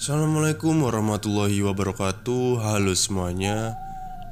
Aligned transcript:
Assalamualaikum 0.00 0.80
warahmatullahi 0.80 1.60
wabarakatuh. 1.60 2.64
Halo 2.64 2.96
semuanya. 2.96 3.76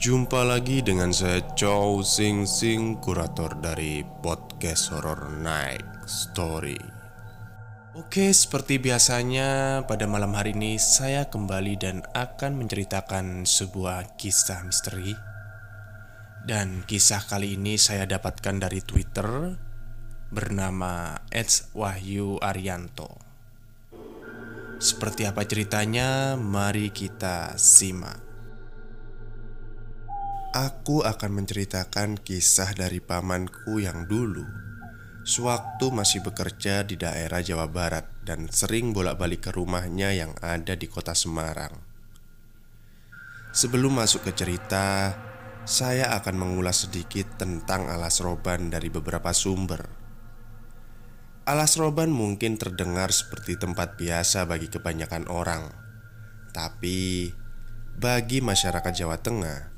Jumpa 0.01 0.41
lagi 0.41 0.81
dengan 0.81 1.13
saya 1.13 1.45
Chow 1.61 2.01
Sing 2.01 2.49
Sing 2.49 2.97
Kurator 3.05 3.53
dari 3.61 4.01
podcast 4.25 4.89
Horror 4.89 5.29
Night 5.45 5.85
Story. 6.09 6.81
Oke 8.01 8.33
seperti 8.33 8.81
biasanya 8.81 9.85
pada 9.85 10.09
malam 10.09 10.33
hari 10.33 10.57
ini 10.57 10.81
saya 10.81 11.29
kembali 11.29 11.77
dan 11.77 12.01
akan 12.17 12.65
menceritakan 12.65 13.45
sebuah 13.45 14.17
kisah 14.17 14.65
misteri. 14.65 15.13
Dan 16.49 16.81
kisah 16.89 17.29
kali 17.29 17.61
ini 17.61 17.77
saya 17.77 18.09
dapatkan 18.09 18.57
dari 18.57 18.81
Twitter 18.81 19.53
Bernama 20.33 21.21
Eds 21.29 21.77
Wahyu 21.77 22.41
Arianto 22.41 23.28
seperti 24.79 25.27
apa 25.27 25.43
ceritanya? 25.43 26.39
Mari 26.39 26.95
kita 26.95 27.59
simak. 27.59 28.29
Aku 30.55 31.05
akan 31.05 31.45
menceritakan 31.45 32.17
kisah 32.17 32.73
dari 32.73 33.05
pamanku 33.05 33.85
yang 33.85 34.09
dulu 34.09 34.49
Sewaktu 35.21 35.93
masih 35.93 36.25
bekerja 36.25 36.89
di 36.89 36.97
daerah 36.97 37.45
Jawa 37.45 37.69
Barat 37.69 38.09
Dan 38.25 38.49
sering 38.49 38.97
bolak-balik 38.97 39.45
ke 39.45 39.51
rumahnya 39.53 40.17
yang 40.17 40.33
ada 40.41 40.73
di 40.73 40.89
kota 40.89 41.13
Semarang 41.13 41.77
Sebelum 43.53 44.01
masuk 44.01 44.25
ke 44.25 44.33
cerita 44.33 45.13
Saya 45.69 46.17
akan 46.17 46.41
mengulas 46.41 46.89
sedikit 46.89 47.37
tentang 47.37 47.93
alas 47.93 48.25
roban 48.25 48.73
dari 48.73 48.89
beberapa 48.89 49.37
sumber 49.37 49.98
Alas 51.49 51.81
roban 51.81 52.13
mungkin 52.13 52.61
terdengar 52.61 53.09
seperti 53.09 53.57
tempat 53.57 53.97
biasa 53.97 54.45
bagi 54.45 54.69
kebanyakan 54.69 55.33
orang, 55.33 55.73
tapi 56.53 57.33
bagi 57.97 58.45
masyarakat 58.45 58.93
Jawa 58.93 59.17
Tengah, 59.25 59.73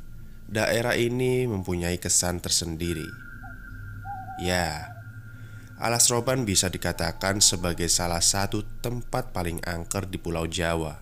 daerah 0.50 0.98
ini 0.98 1.46
mempunyai 1.46 1.94
kesan 2.02 2.42
tersendiri. 2.42 3.06
Ya, 4.42 4.98
alas 5.78 6.10
roban 6.10 6.42
bisa 6.42 6.66
dikatakan 6.66 7.38
sebagai 7.38 7.86
salah 7.86 8.18
satu 8.18 8.66
tempat 8.82 9.30
paling 9.30 9.62
angker 9.62 10.10
di 10.10 10.18
Pulau 10.18 10.50
Jawa. 10.50 10.98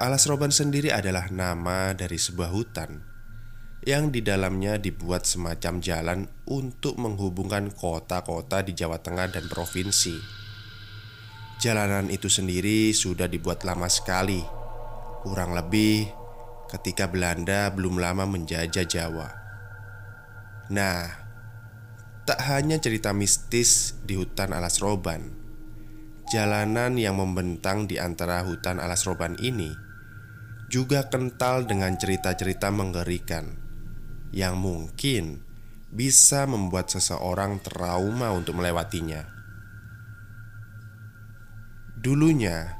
Alas 0.00 0.24
roban 0.24 0.48
sendiri 0.48 0.88
adalah 0.88 1.28
nama 1.28 1.92
dari 1.92 2.16
sebuah 2.16 2.48
hutan 2.56 3.13
yang 3.82 4.14
di 4.14 4.22
dalamnya 4.22 4.78
dibuat 4.78 5.26
semacam 5.26 5.82
jalan 5.82 6.20
untuk 6.46 6.96
menghubungkan 6.96 7.74
kota-kota 7.74 8.62
di 8.62 8.72
Jawa 8.72 9.02
Tengah 9.02 9.34
dan 9.34 9.50
provinsi. 9.50 10.16
Jalanan 11.60 12.08
itu 12.08 12.30
sendiri 12.30 12.94
sudah 12.94 13.26
dibuat 13.26 13.66
lama 13.66 13.90
sekali, 13.90 14.40
kurang 15.26 15.52
lebih 15.52 16.06
ketika 16.70 17.10
Belanda 17.10 17.68
belum 17.74 17.98
lama 17.98 18.24
menjajah 18.24 18.86
Jawa. 18.88 19.28
Nah, 20.72 21.24
tak 22.24 22.40
hanya 22.48 22.80
cerita 22.80 23.12
mistis 23.12 24.00
di 24.00 24.16
hutan 24.16 24.56
Alas 24.56 24.80
Roban, 24.80 25.28
jalanan 26.32 26.96
yang 26.96 27.20
membentang 27.20 27.84
di 27.84 28.00
antara 28.00 28.40
hutan 28.48 28.80
Alas 28.80 29.04
Roban 29.04 29.36
ini 29.44 29.72
juga 30.72 31.06
kental 31.12 31.68
dengan 31.68 31.94
cerita-cerita 32.00 32.72
mengerikan 32.72 33.63
yang 34.34 34.58
mungkin 34.58 35.46
bisa 35.94 36.42
membuat 36.50 36.90
seseorang 36.90 37.62
trauma 37.62 38.34
untuk 38.34 38.58
melewatinya. 38.58 39.22
Dulunya, 41.94 42.74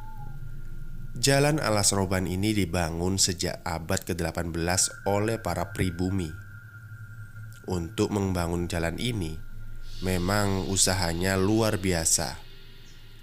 jalan 1.15 1.63
alas 1.63 1.95
roban 1.95 2.27
ini 2.27 2.51
dibangun 2.51 3.23
sejak 3.23 3.63
abad 3.63 4.03
ke-18 4.03 5.07
oleh 5.07 5.39
para 5.39 5.71
pribumi. 5.71 6.29
Untuk 7.65 8.13
membangun 8.13 8.69
jalan 8.69 8.99
ini, 9.01 9.39
memang 10.05 10.69
usahanya 10.69 11.39
luar 11.39 11.81
biasa 11.81 12.37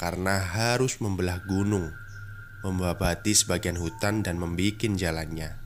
karena 0.01 0.41
harus 0.41 0.97
membelah 0.97 1.45
gunung, 1.45 1.93
membabati 2.65 3.37
sebagian 3.37 3.77
hutan 3.77 4.25
dan 4.25 4.41
membuat 4.41 4.97
jalannya. 4.97 5.61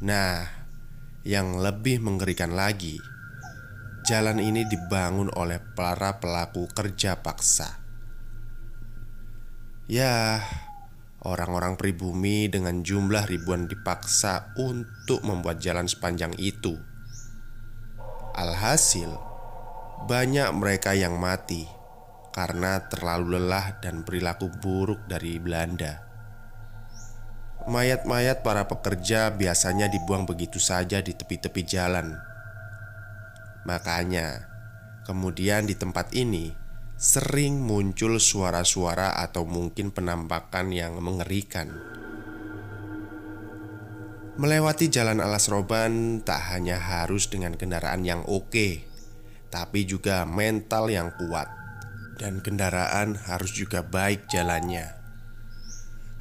Nah, 0.00 0.63
yang 1.24 1.56
lebih 1.56 2.04
mengerikan 2.04 2.52
lagi, 2.52 3.00
jalan 4.04 4.36
ini 4.36 4.68
dibangun 4.68 5.32
oleh 5.32 5.56
para 5.72 6.20
pelaku 6.20 6.68
kerja 6.68 7.24
paksa. 7.24 7.80
Ya, 9.88 10.44
orang-orang 11.24 11.80
pribumi 11.80 12.52
dengan 12.52 12.84
jumlah 12.84 13.24
ribuan 13.24 13.64
dipaksa 13.64 14.52
untuk 14.60 15.24
membuat 15.24 15.64
jalan 15.64 15.88
sepanjang 15.88 16.36
itu. 16.36 16.76
Alhasil, 18.36 19.08
banyak 20.04 20.52
mereka 20.52 20.92
yang 20.92 21.16
mati 21.16 21.64
karena 22.36 22.84
terlalu 22.92 23.40
lelah 23.40 23.80
dan 23.80 24.04
perilaku 24.04 24.52
buruk 24.60 25.08
dari 25.08 25.40
Belanda. 25.40 26.03
Mayat-mayat 27.64 28.44
para 28.44 28.68
pekerja 28.68 29.32
biasanya 29.32 29.88
dibuang 29.88 30.28
begitu 30.28 30.60
saja 30.60 31.00
di 31.00 31.16
tepi-tepi 31.16 31.64
jalan. 31.64 32.12
Makanya, 33.64 34.44
kemudian 35.08 35.64
di 35.64 35.72
tempat 35.72 36.12
ini 36.12 36.52
sering 37.00 37.64
muncul 37.64 38.20
suara-suara 38.20 39.16
atau 39.16 39.48
mungkin 39.48 39.96
penampakan 39.96 40.76
yang 40.76 41.00
mengerikan. 41.00 41.72
Melewati 44.36 44.92
jalan 44.92 45.24
alas 45.24 45.48
roban 45.48 46.20
tak 46.20 46.52
hanya 46.52 46.76
harus 46.76 47.32
dengan 47.32 47.56
kendaraan 47.56 48.04
yang 48.04 48.28
oke, 48.28 48.84
tapi 49.48 49.88
juga 49.88 50.28
mental 50.28 50.92
yang 50.92 51.14
kuat, 51.16 51.48
dan 52.20 52.44
kendaraan 52.44 53.16
harus 53.16 53.56
juga 53.56 53.80
baik 53.80 54.28
jalannya. 54.28 55.03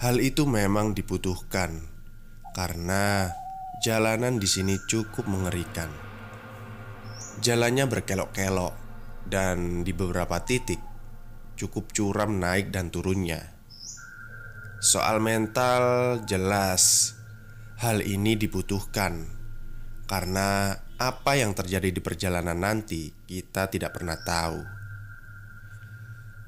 Hal 0.03 0.19
itu 0.19 0.43
memang 0.43 0.91
dibutuhkan 0.91 1.79
karena 2.51 3.31
jalanan 3.79 4.35
di 4.35 4.43
sini 4.51 4.75
cukup 4.83 5.31
mengerikan. 5.31 5.87
Jalannya 7.39 7.87
berkelok-kelok 7.87 8.75
dan 9.23 9.87
di 9.87 9.95
beberapa 9.95 10.43
titik 10.43 10.83
cukup 11.55 11.95
curam 11.95 12.35
naik 12.35 12.67
dan 12.67 12.91
turunnya. 12.91 13.55
Soal 14.83 15.23
mental 15.23 16.19
jelas 16.27 17.15
hal 17.79 18.03
ini 18.03 18.35
dibutuhkan 18.35 19.23
karena 20.03 20.83
apa 20.99 21.39
yang 21.39 21.55
terjadi 21.55 21.95
di 21.95 22.03
perjalanan 22.03 22.59
nanti 22.59 23.07
kita 23.23 23.71
tidak 23.71 23.95
pernah 23.95 24.19
tahu. 24.19 24.82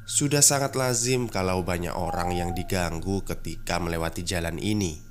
Sudah 0.05 0.45
sangat 0.45 0.77
lazim 0.77 1.25
kalau 1.25 1.65
banyak 1.65 1.89
orang 1.89 2.29
yang 2.29 2.53
diganggu 2.53 3.25
ketika 3.25 3.81
melewati 3.81 4.21
jalan 4.21 4.61
ini. 4.61 5.01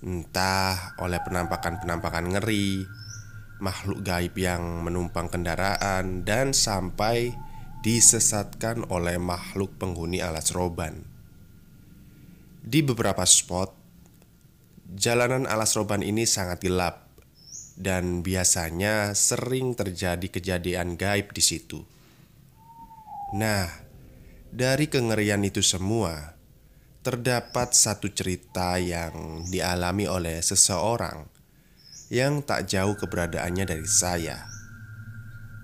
Entah 0.00 0.96
oleh 0.96 1.20
penampakan-penampakan 1.20 2.32
ngeri, 2.32 2.88
makhluk 3.60 4.00
gaib 4.00 4.32
yang 4.40 4.80
menumpang 4.80 5.28
kendaraan, 5.28 6.24
dan 6.24 6.56
sampai 6.56 7.36
disesatkan 7.84 8.88
oleh 8.88 9.20
makhluk 9.20 9.76
penghuni 9.76 10.24
alas 10.24 10.56
roban. 10.56 11.04
Di 12.64 12.80
beberapa 12.80 13.28
spot, 13.28 13.76
jalanan 14.88 15.44
alas 15.44 15.76
roban 15.76 16.00
ini 16.00 16.24
sangat 16.24 16.64
gelap, 16.64 17.12
dan 17.76 18.24
biasanya 18.24 19.12
sering 19.12 19.76
terjadi 19.76 20.32
kejadian 20.32 20.96
gaib 20.96 21.36
di 21.36 21.44
situ. 21.44 21.99
Nah, 23.30 23.70
dari 24.50 24.90
kengerian 24.90 25.46
itu 25.46 25.62
semua, 25.62 26.34
terdapat 27.06 27.70
satu 27.70 28.10
cerita 28.10 28.74
yang 28.82 29.46
dialami 29.46 30.10
oleh 30.10 30.42
seseorang 30.42 31.30
yang 32.10 32.42
tak 32.42 32.66
jauh 32.66 32.98
keberadaannya 32.98 33.70
dari 33.70 33.86
saya. 33.86 34.50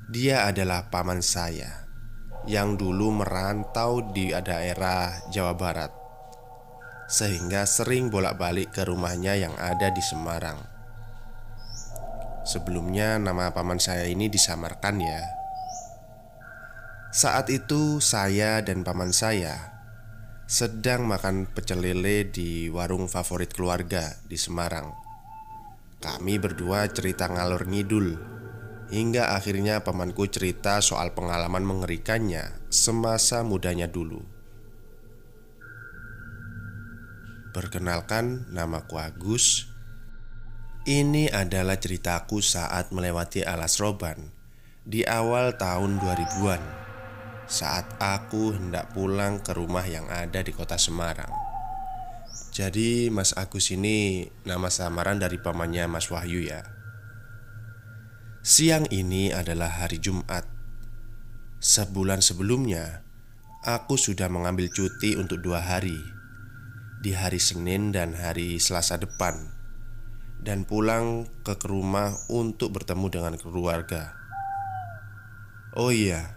Dia 0.06 0.46
adalah 0.46 0.86
paman 0.94 1.18
saya 1.18 1.90
yang 2.46 2.78
dulu 2.78 3.10
merantau 3.10 4.14
di 4.14 4.30
daerah 4.30 5.26
Jawa 5.34 5.58
Barat, 5.58 5.90
sehingga 7.10 7.66
sering 7.66 8.14
bolak-balik 8.14 8.70
ke 8.70 8.86
rumahnya 8.86 9.34
yang 9.34 9.58
ada 9.58 9.90
di 9.90 9.98
Semarang. 9.98 10.62
Sebelumnya, 12.46 13.18
nama 13.18 13.50
paman 13.50 13.82
saya 13.82 14.06
ini 14.06 14.30
disamarkan, 14.30 15.02
ya. 15.02 15.45
Saat 17.16 17.48
itu 17.48 17.96
saya 18.04 18.60
dan 18.60 18.84
paman 18.84 19.08
saya 19.08 19.72
sedang 20.44 21.08
makan 21.08 21.48
pecel 21.48 21.80
lele 21.80 22.28
di 22.28 22.68
warung 22.68 23.08
favorit 23.08 23.56
keluarga 23.56 24.20
di 24.28 24.36
Semarang. 24.36 24.92
Kami 25.96 26.36
berdua 26.36 26.84
cerita 26.92 27.24
ngalor 27.24 27.72
ngidul 27.72 28.20
hingga 28.92 29.32
akhirnya 29.32 29.80
pamanku 29.80 30.28
cerita 30.28 30.84
soal 30.84 31.16
pengalaman 31.16 31.64
mengerikannya 31.64 32.52
semasa 32.68 33.40
mudanya 33.40 33.88
dulu. 33.88 34.20
Perkenalkan, 37.56 38.44
namaku 38.52 39.00
Agus. 39.00 39.72
Ini 40.84 41.32
adalah 41.32 41.80
ceritaku 41.80 42.44
saat 42.44 42.92
melewati 42.92 43.40
alas 43.40 43.80
roban 43.80 44.20
di 44.84 45.00
awal 45.08 45.56
tahun 45.56 45.96
2000-an 45.96 46.85
saat 47.46 47.86
aku 48.02 48.58
hendak 48.58 48.90
pulang 48.90 49.38
ke 49.38 49.54
rumah 49.54 49.86
yang 49.86 50.06
ada 50.10 50.42
di 50.42 50.50
kota 50.50 50.74
Semarang. 50.74 51.30
Jadi 52.50 53.12
Mas 53.12 53.36
Agus 53.38 53.70
ini 53.70 54.26
nama 54.42 54.66
samaran 54.66 55.22
dari 55.22 55.38
pamannya 55.38 55.86
Mas 55.86 56.10
Wahyu 56.10 56.42
ya. 56.42 56.66
Siang 58.46 58.90
ini 58.94 59.34
adalah 59.34 59.82
hari 59.82 59.98
Jumat. 59.98 60.46
Sebulan 61.58 62.22
sebelumnya, 62.22 63.02
aku 63.66 63.98
sudah 63.98 64.30
mengambil 64.30 64.70
cuti 64.70 65.18
untuk 65.18 65.42
dua 65.42 65.62
hari 65.62 65.98
di 67.02 67.10
hari 67.14 67.42
Senin 67.42 67.90
dan 67.90 68.14
hari 68.14 68.58
Selasa 68.62 68.98
depan 68.98 69.50
dan 70.40 70.62
pulang 70.62 71.26
ke 71.42 71.58
rumah 71.66 72.14
untuk 72.30 72.76
bertemu 72.76 73.06
dengan 73.10 73.34
keluarga. 73.34 74.14
Oh 75.76 75.92
iya, 75.92 76.35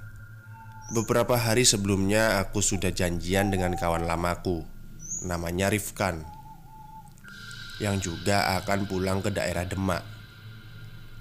beberapa 0.89 1.37
hari 1.37 1.65
sebelumnya 1.65 2.41
aku 2.41 2.65
sudah 2.65 2.89
janjian 2.89 3.53
dengan 3.53 3.77
kawan 3.77 4.09
lamaku, 4.09 4.65
namanya 5.25 5.69
Rifkan, 5.69 6.25
yang 7.77 8.01
juga 8.01 8.57
akan 8.61 8.89
pulang 8.89 9.21
ke 9.21 9.29
daerah 9.29 9.65
Demak. 9.69 10.01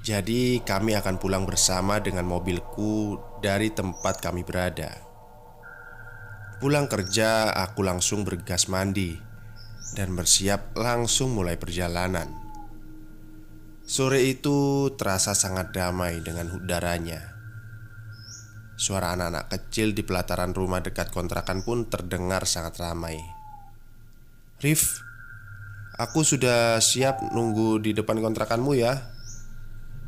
Jadi, 0.03 0.65
kami 0.65 0.97
akan 0.97 1.21
pulang 1.21 1.45
bersama 1.45 2.01
dengan 2.01 2.25
mobilku 2.25 3.21
dari 3.45 3.69
tempat 3.69 4.25
kami 4.25 4.41
berada. 4.41 4.89
Pulang 6.59 6.89
kerja, 6.89 7.53
aku 7.53 7.85
langsung 7.85 8.25
bergas 8.25 8.73
mandi 8.73 9.15
dan 9.95 10.17
bersiap 10.17 10.75
langsung 10.75 11.37
mulai 11.37 11.61
perjalanan. 11.61 12.29
Sore 13.89 14.21
itu 14.27 14.91
terasa 14.97 15.33
sangat 15.33 15.73
damai 15.73 16.21
dengan 16.21 16.53
udaranya. 16.57 17.38
Suara 18.79 19.11
anak-anak 19.19 19.51
kecil 19.51 19.91
di 19.91 20.07
pelataran 20.07 20.55
rumah 20.55 20.79
dekat 20.79 21.11
kontrakan 21.11 21.67
pun 21.67 21.91
terdengar 21.91 22.47
sangat 22.47 22.79
ramai. 22.79 23.19
Rif, 24.63 25.03
aku 25.99 26.23
sudah 26.23 26.79
siap 26.79 27.19
nunggu 27.35 27.83
di 27.83 27.91
depan 27.91 28.23
kontrakanmu 28.23 28.79
ya. 28.79 28.95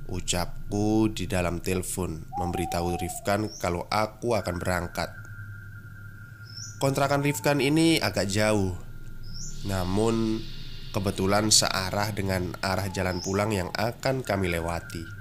Ucapku 0.07 1.11
di 1.11 1.27
dalam 1.27 1.59
telepon 1.59 2.23
memberitahu 2.39 2.95
Rifkan 2.95 3.51
kalau 3.59 3.91
aku 3.91 4.39
akan 4.39 4.63
berangkat. 4.63 5.11
Kontrakan 6.79 7.27
Rifkan 7.27 7.59
ini 7.59 7.99
agak 7.99 8.31
jauh, 8.31 8.79
namun 9.67 10.39
Kebetulan 10.91 11.55
searah 11.55 12.11
dengan 12.11 12.51
arah 12.67 12.91
jalan 12.91 13.23
pulang 13.23 13.55
yang 13.55 13.71
akan 13.79 14.27
kami 14.27 14.51
lewati. 14.51 15.20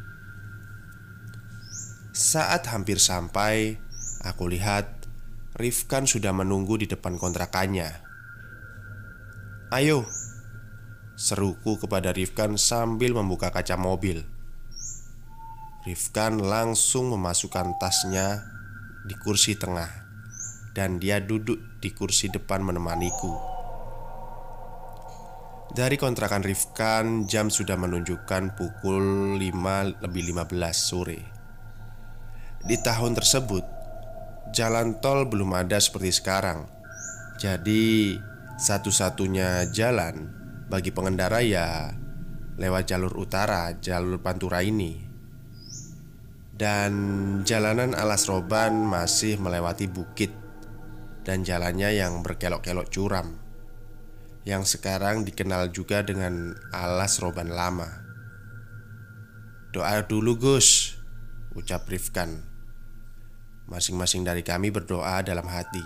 Saat 2.19 2.67
hampir 2.67 2.99
sampai, 2.99 3.79
aku 4.27 4.51
lihat 4.51 5.07
Rifkan 5.55 6.03
sudah 6.03 6.35
menunggu 6.35 6.75
di 6.75 6.83
depan 6.83 7.15
kontrakannya. 7.15 7.87
"Ayo!" 9.71 10.03
seruku 11.15 11.79
kepada 11.79 12.11
Rifkan 12.11 12.59
sambil 12.59 13.15
membuka 13.15 13.55
kaca 13.55 13.79
mobil. 13.79 14.27
Rifkan 15.87 16.43
langsung 16.43 17.15
memasukkan 17.15 17.79
tasnya 17.79 18.43
di 19.07 19.15
kursi 19.23 19.55
tengah, 19.55 19.87
dan 20.75 20.99
dia 20.99 21.23
duduk 21.23 21.79
di 21.79 21.95
kursi 21.95 22.27
depan 22.27 22.67
menemaniku. 22.67 23.31
Dari 25.71 25.95
kontrakan 25.95 26.43
Rifkan 26.43 27.31
jam 27.31 27.47
sudah 27.47 27.79
menunjukkan 27.79 28.59
pukul 28.59 29.39
5 29.39 30.03
lebih 30.03 30.35
15 30.35 30.75
sore 30.75 31.38
Di 32.65 32.75
tahun 32.79 33.15
tersebut 33.15 33.63
Jalan 34.51 34.99
tol 34.99 35.29
belum 35.29 35.55
ada 35.55 35.79
seperti 35.79 36.11
sekarang 36.11 36.67
Jadi 37.39 38.17
satu-satunya 38.59 39.71
jalan 39.71 40.27
bagi 40.67 40.91
pengendara 40.91 41.39
ya 41.39 41.95
lewat 42.59 42.91
jalur 42.91 43.15
utara, 43.15 43.71
jalur 43.79 44.19
Pantura 44.19 44.59
ini 44.59 44.99
Dan 46.51 46.91
jalanan 47.47 47.95
alas 47.95 48.27
roban 48.27 48.83
masih 48.83 49.39
melewati 49.39 49.87
bukit 49.87 50.35
Dan 51.23 51.47
jalannya 51.47 51.95
yang 51.95 52.19
berkelok-kelok 52.19 52.91
curam 52.91 53.49
yang 54.49 54.65
sekarang 54.65 55.29
dikenal 55.29 55.69
juga 55.69 56.01
dengan 56.01 56.57
alas 56.73 57.21
roban 57.21 57.53
lama. 57.53 58.01
Doa 59.69 60.01
dulu 60.01 60.33
Gus, 60.41 60.97
ucap 61.53 61.85
Rifkan. 61.85 62.48
Masing-masing 63.69 64.25
dari 64.25 64.41
kami 64.41 64.73
berdoa 64.73 65.21
dalam 65.21 65.45
hati. 65.45 65.85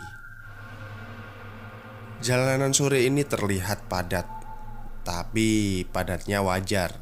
Jalanan 2.23 2.71
sore 2.71 3.03
ini 3.03 3.27
terlihat 3.27 3.91
padat, 3.91 4.23
tapi 5.03 5.83
padatnya 5.91 6.39
wajar. 6.39 6.95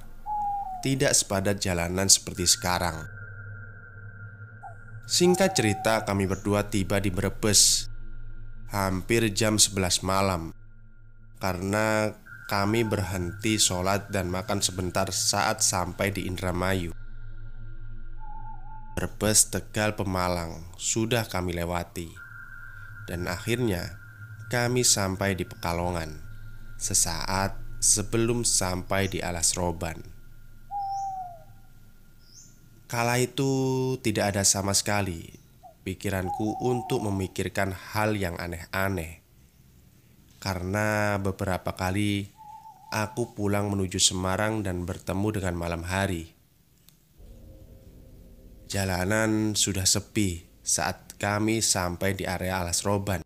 Tidak 0.81 1.13
sepadat 1.13 1.61
jalanan 1.61 2.09
seperti 2.09 2.49
sekarang. 2.49 3.05
Singkat 5.05 5.53
cerita, 5.53 6.01
kami 6.01 6.25
berdua 6.25 6.65
tiba 6.73 6.97
di 6.97 7.13
Brebes 7.13 7.85
hampir 8.73 9.27
jam 9.35 9.59
11 9.59 10.01
malam 10.01 10.55
karena 11.37 12.15
kami 12.47 12.87
berhenti 12.87 13.59
sholat 13.59 14.07
dan 14.07 14.31
makan 14.31 14.63
sebentar 14.63 15.11
saat 15.11 15.59
sampai 15.59 16.15
di 16.15 16.25
Indramayu. 16.25 17.00
Brebes, 18.91 19.47
Tegal, 19.47 19.95
Pemalang 19.95 20.67
sudah 20.75 21.23
kami 21.25 21.55
lewati, 21.55 22.11
dan 23.07 23.31
akhirnya 23.31 23.97
kami 24.51 24.83
sampai 24.83 25.39
di 25.39 25.47
Pekalongan 25.47 26.19
sesaat 26.75 27.55
sebelum 27.79 28.43
sampai 28.43 29.07
di 29.07 29.23
Alas 29.23 29.55
Roban. 29.55 30.01
Kala 32.91 33.23
itu 33.23 33.51
tidak 34.03 34.35
ada 34.35 34.43
sama 34.43 34.75
sekali 34.75 35.31
pikiranku 35.87 36.59
untuk 36.59 36.99
memikirkan 37.07 37.71
hal 37.71 38.19
yang 38.19 38.35
aneh-aneh 38.35 39.21
karena 40.41 41.21
beberapa 41.21 41.77
kali 41.77 42.33
aku 42.89 43.37
pulang 43.37 43.69
menuju 43.69 44.01
Semarang 44.01 44.65
dan 44.65 44.89
bertemu 44.89 45.37
dengan 45.37 45.55
malam 45.55 45.85
hari. 45.85 46.33
Jalanan 48.71 49.51
sudah 49.51 49.83
sepi 49.83 50.47
saat 50.63 51.19
kami 51.19 51.59
sampai 51.59 52.15
di 52.15 52.23
area 52.23 52.63
Alas 52.63 52.87
Roban. 52.87 53.19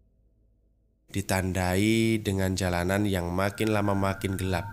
Ditandai 1.13 2.17
dengan 2.17 2.57
jalanan 2.57 3.05
yang 3.05 3.29
makin 3.29 3.69
lama 3.69 3.93
makin 3.93 4.41
gelap 4.41 4.65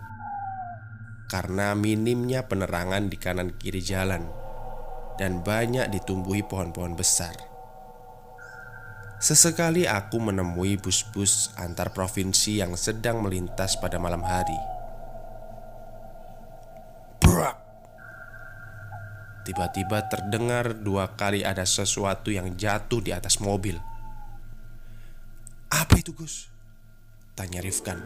karena 1.29 1.77
minimnya 1.77 2.49
penerangan 2.49 3.13
di 3.13 3.21
kanan 3.21 3.53
kiri 3.61 3.85
jalan 3.85 4.25
dan 5.21 5.45
banyak 5.45 5.93
ditumbuhi 5.93 6.41
pohon-pohon 6.41 6.97
besar. 6.97 7.37
Sesekali 9.21 9.85
aku 9.85 10.25
menemui 10.25 10.81
bus-bus 10.81 11.53
antar 11.61 11.93
provinsi 11.93 12.65
yang 12.65 12.81
sedang 12.81 13.21
melintas 13.21 13.77
pada 13.77 14.01
malam 14.01 14.25
hari. 14.25 14.57
Brak! 17.21 17.62
Tiba-tiba 19.43 20.07
terdengar 20.07 20.79
dua 20.79 21.19
kali 21.19 21.43
ada 21.43 21.67
sesuatu 21.67 22.31
yang 22.31 22.55
jatuh 22.55 23.03
di 23.03 23.11
atas 23.11 23.43
mobil. 23.43 23.79
Apa 25.73 25.99
itu, 25.99 26.15
Gus? 26.15 26.47
Tanya 27.35 27.59
Rifkan. 27.59 27.99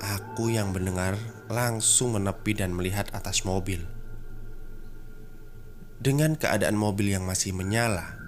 Aku 0.00 0.48
yang 0.52 0.72
mendengar 0.72 1.16
langsung 1.48 2.16
menepi 2.16 2.56
dan 2.56 2.72
melihat 2.72 3.08
atas 3.12 3.44
mobil. 3.44 3.84
Dengan 6.00 6.36
keadaan 6.36 6.76
mobil 6.76 7.16
yang 7.16 7.24
masih 7.24 7.56
menyala, 7.56 8.24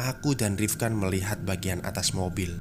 Aku 0.00 0.32
dan 0.32 0.56
Rifkan 0.56 0.96
melihat 0.96 1.44
bagian 1.44 1.84
atas 1.84 2.16
mobil 2.16 2.56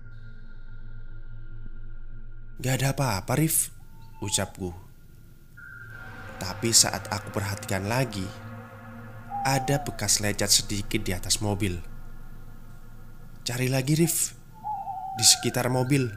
Gak 2.59 2.83
ada 2.83 2.91
apa-apa 2.91 3.39
Rif 3.39 3.71
Ucapku 4.19 4.90
Tapi 6.41 6.73
saat 6.73 7.05
aku 7.13 7.29
perhatikan 7.29 7.85
lagi 7.85 8.25
Ada 9.45 9.85
bekas 9.85 10.17
lecet 10.25 10.49
sedikit 10.49 11.01
di 11.01 11.13
atas 11.13 11.37
mobil. 11.37 11.77
Cari 13.45 13.69
lagi 13.69 13.93
Rif. 13.97 14.33
Di 15.17 15.25
sekitar 15.25 15.69
mobil. 15.69 16.09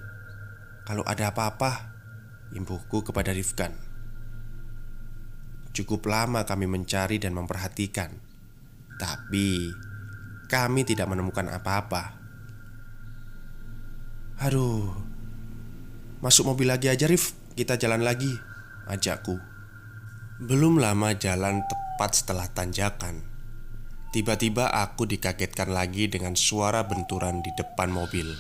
Kalau 0.89 1.05
ada 1.05 1.33
apa-apa 1.33 1.93
Imbuhku 2.57 3.05
kepada 3.05 3.33
Rifkan. 3.37 3.77
Cukup 5.77 6.05
lama 6.09 6.45
kami 6.45 6.69
mencari 6.69 7.17
dan 7.21 7.33
memperhatikan. 7.33 8.13
Tapi 9.01 9.73
kami 10.49 10.85
tidak 10.85 11.09
menemukan 11.09 11.49
apa-apa. 11.49 12.03
Aduh, 14.45 14.93
Masuk 16.21 16.49
mobil 16.49 16.69
lagi 16.69 16.93
aja 16.93 17.09
Rif. 17.09 17.33
Kita 17.57 17.77
jalan 17.81 18.05
lagi 18.05 18.33
Ajakku 18.85 19.54
Belum 20.35 20.83
lama 20.83 21.15
jalan 21.15 21.63
tepat 21.63 22.19
setelah 22.19 22.51
tanjakan. 22.51 23.23
Tiba-tiba 24.11 24.67
aku 24.67 25.07
dikagetkan 25.07 25.71
lagi 25.71 26.11
dengan 26.11 26.35
suara 26.35 26.83
benturan 26.83 27.39
di 27.39 27.55
depan 27.55 27.87
mobil. 27.87 28.35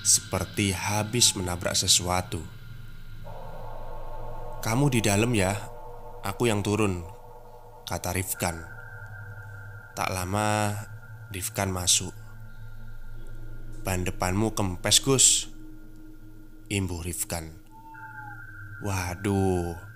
Seperti 0.00 0.72
habis 0.72 1.36
menabrak 1.36 1.76
sesuatu. 1.76 2.40
Kamu 4.64 4.88
di 4.88 5.04
dalam 5.04 5.36
ya 5.36 5.52
Aku 6.24 6.48
yang 6.48 6.64
turun 6.64 7.04
Kata 7.84 8.16
Rifkan. 8.16 8.64
Tak 9.92 10.08
lama 10.08 10.80
Rifkan 11.28 11.68
masuk. 11.68 12.16
Ban 13.84 14.00
depanmu 14.00 14.56
kempes 14.56 15.04
Gus 15.04 15.52
Imbuh 16.72 17.04
Rifkan. 17.04 17.52
Waduh 18.80 19.87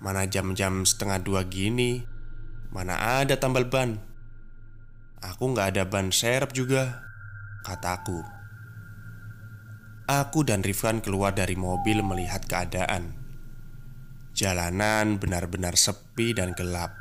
Mana 0.00 0.24
jam-jam 0.24 0.88
setengah 0.88 1.20
dua 1.20 1.44
gini 1.44 2.00
Mana 2.72 3.20
ada 3.20 3.36
tambal 3.36 3.68
ban. 3.68 4.00
Aku 5.20 5.52
nggak 5.52 5.76
ada 5.76 5.84
ban 5.84 6.08
serep 6.08 6.56
juga 6.56 7.04
Kataku 7.60 8.40
Aku. 10.10 10.42
Dan 10.42 10.66
Rifkan 10.66 10.98
keluar 10.98 11.36
dari 11.36 11.54
mobil 11.54 12.02
melihat 12.02 12.42
keadaan. 12.42 13.14
Jalanan 14.34 15.22
benar-benar 15.22 15.78
sepi 15.78 16.34
dan 16.34 16.56
gelap 16.56 16.96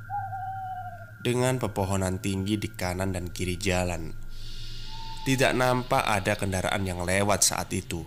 Dengan 1.23 1.57
pepohonan 1.57 2.21
tinggi 2.21 2.59
di 2.59 2.69
kanan 2.69 3.15
dan 3.15 3.31
kiri 3.31 3.55
jalan. 3.55 4.13
Tidak 5.23 5.55
nampak 5.55 6.03
ada 6.03 6.35
kendaraan 6.35 6.83
yang 6.83 7.01
lewat 7.01 7.41
saat 7.41 7.71
itu. 7.71 8.03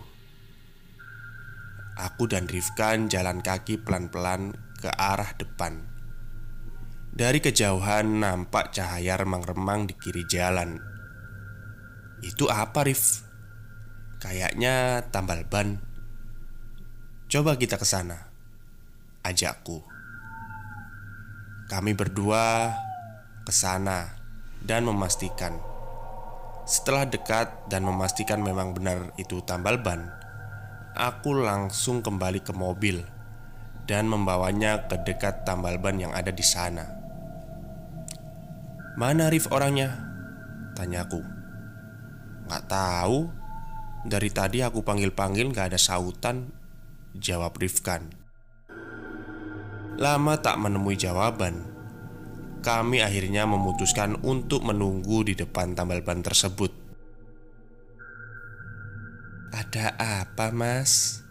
Aku 1.93 2.25
dan 2.25 2.49
Rifkan 2.49 3.05
jalan 3.05 3.45
kaki 3.45 3.81
pelan-pelan 3.81 4.53
ke 4.83 4.91
arah 4.91 5.31
depan. 5.39 5.79
Dari 7.15 7.39
kejauhan 7.39 8.19
nampak 8.19 8.75
cahaya 8.75 9.15
remang-remang 9.15 9.87
di 9.87 9.95
kiri 9.95 10.27
jalan. 10.27 10.75
Itu 12.19 12.51
apa, 12.51 12.83
Rif? 12.83 13.23
Kayaknya 14.19 15.07
tambal 15.07 15.47
ban. 15.47 15.79
Coba 17.31 17.55
kita 17.55 17.79
ke 17.79 17.87
sana. 17.87 18.27
Ajakku. 19.23 19.79
Kami 21.71 21.95
berdua 21.95 22.75
ke 23.47 23.55
sana 23.55 24.19
dan 24.59 24.83
memastikan. 24.83 25.55
Setelah 26.67 27.07
dekat 27.07 27.71
dan 27.71 27.87
memastikan 27.87 28.43
memang 28.43 28.75
benar 28.75 29.15
itu 29.15 29.39
tambal 29.47 29.79
ban, 29.79 30.11
Aku 30.93 31.33
langsung 31.33 32.05
kembali 32.05 32.45
ke 32.45 32.53
mobil 32.53 33.12
dan 33.87 34.07
membawanya 34.07 34.87
ke 34.87 34.99
dekat 35.03 35.43
tambal 35.43 35.75
ban 35.79 35.99
yang 35.99 36.13
ada 36.15 36.31
di 36.31 36.43
sana. 36.43 36.83
"Mana 38.99 39.27
Rif 39.31 39.49
orangnya?" 39.51 39.95
tanyaku. 40.77 41.23
"Nggak 42.47 42.63
tahu. 42.67 43.17
Dari 44.03 44.29
tadi 44.35 44.59
aku 44.59 44.83
panggil-panggil 44.83 45.47
nggak 45.55 45.73
ada 45.73 45.79
sautan," 45.79 46.51
jawab 47.15 47.55
Rifkan. 47.55 48.11
Lama 49.95 50.35
tak 50.41 50.59
menemui 50.59 50.97
jawaban. 50.99 51.63
Kami 52.63 53.03
akhirnya 53.03 53.47
memutuskan 53.47 54.19
untuk 54.23 54.63
menunggu 54.63 55.23
di 55.27 55.35
depan 55.35 55.75
tambal 55.75 56.03
ban 56.03 56.23
tersebut. 56.23 56.71
Ada 59.53 59.93
apa 59.99 60.49
mas? 60.49 61.22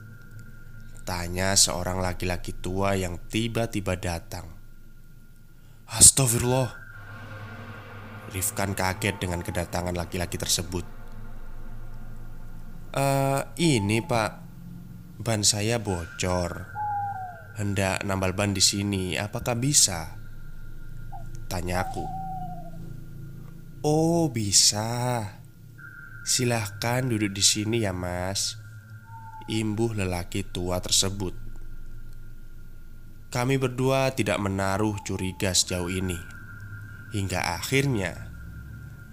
Tanya 1.02 1.58
seorang 1.58 1.98
laki-laki 1.98 2.54
tua 2.54 2.94
yang 2.94 3.18
tiba-tiba 3.26 3.98
datang. 3.98 4.46
Astagfirullah. 5.90 6.70
Rifkan 8.30 8.78
kaget 8.78 9.18
dengan 9.18 9.42
kedatangan 9.42 9.98
laki-laki 9.98 10.38
tersebut. 10.38 10.86
Uh, 12.94 13.42
Ini 13.58 13.98
pak. 14.06 14.30
Ban 15.18 15.42
saya 15.42 15.82
bocor. 15.82 16.70
Hendak 17.58 18.00
nambal 18.08 18.32
ban 18.32 18.56
di 18.56 18.64
sini 18.64 19.12
Apakah 19.18 19.58
bisa? 19.58 20.16
Tanya 21.50 21.82
aku. 21.82 22.06
Oh 23.82 24.30
bisa. 24.30 25.26
Silahkan 26.22 27.10
duduk 27.10 27.34
di 27.34 27.42
sini 27.42 27.82
ya 27.82 27.90
mas 27.90 28.61
Imbuh 29.50 29.98
lelaki 29.98 30.46
tua 30.46 30.78
tersebut. 30.78 31.34
Kami 33.32 33.56
berdua 33.56 34.12
tidak 34.12 34.38
menaruh 34.38 35.00
curiga 35.02 35.56
sejauh 35.56 35.88
ini. 35.88 36.20
Hingga 37.16 37.58
akhirnya 37.58 38.32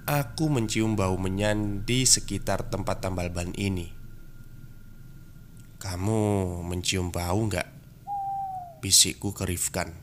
Aku 0.09 0.49
mencium 0.49 0.97
bau 0.97 1.15
menyan 1.21 1.85
di 1.85 2.01
sekitar 2.01 2.67
tempat 2.67 2.99
tambal 3.05 3.29
ban 3.29 3.53
ini. 3.53 3.93
Kamu 5.79 6.21
mencium 6.65 7.13
bau 7.13 7.39
nggak? 7.45 7.69
Bisikku 8.81 9.31
kerifkan 9.31 9.93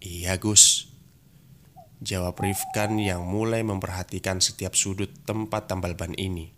Iya 0.00 0.38
Gus. 0.38 0.88
Jawab 1.98 2.38
Rifkan 2.38 2.96
yang 3.02 3.26
mulai 3.26 3.66
memperhatikan 3.66 4.38
setiap 4.38 4.72
sudut 4.78 5.10
tempat 5.26 5.68
tambal 5.68 5.98
ban 5.98 6.14
ini 6.14 6.55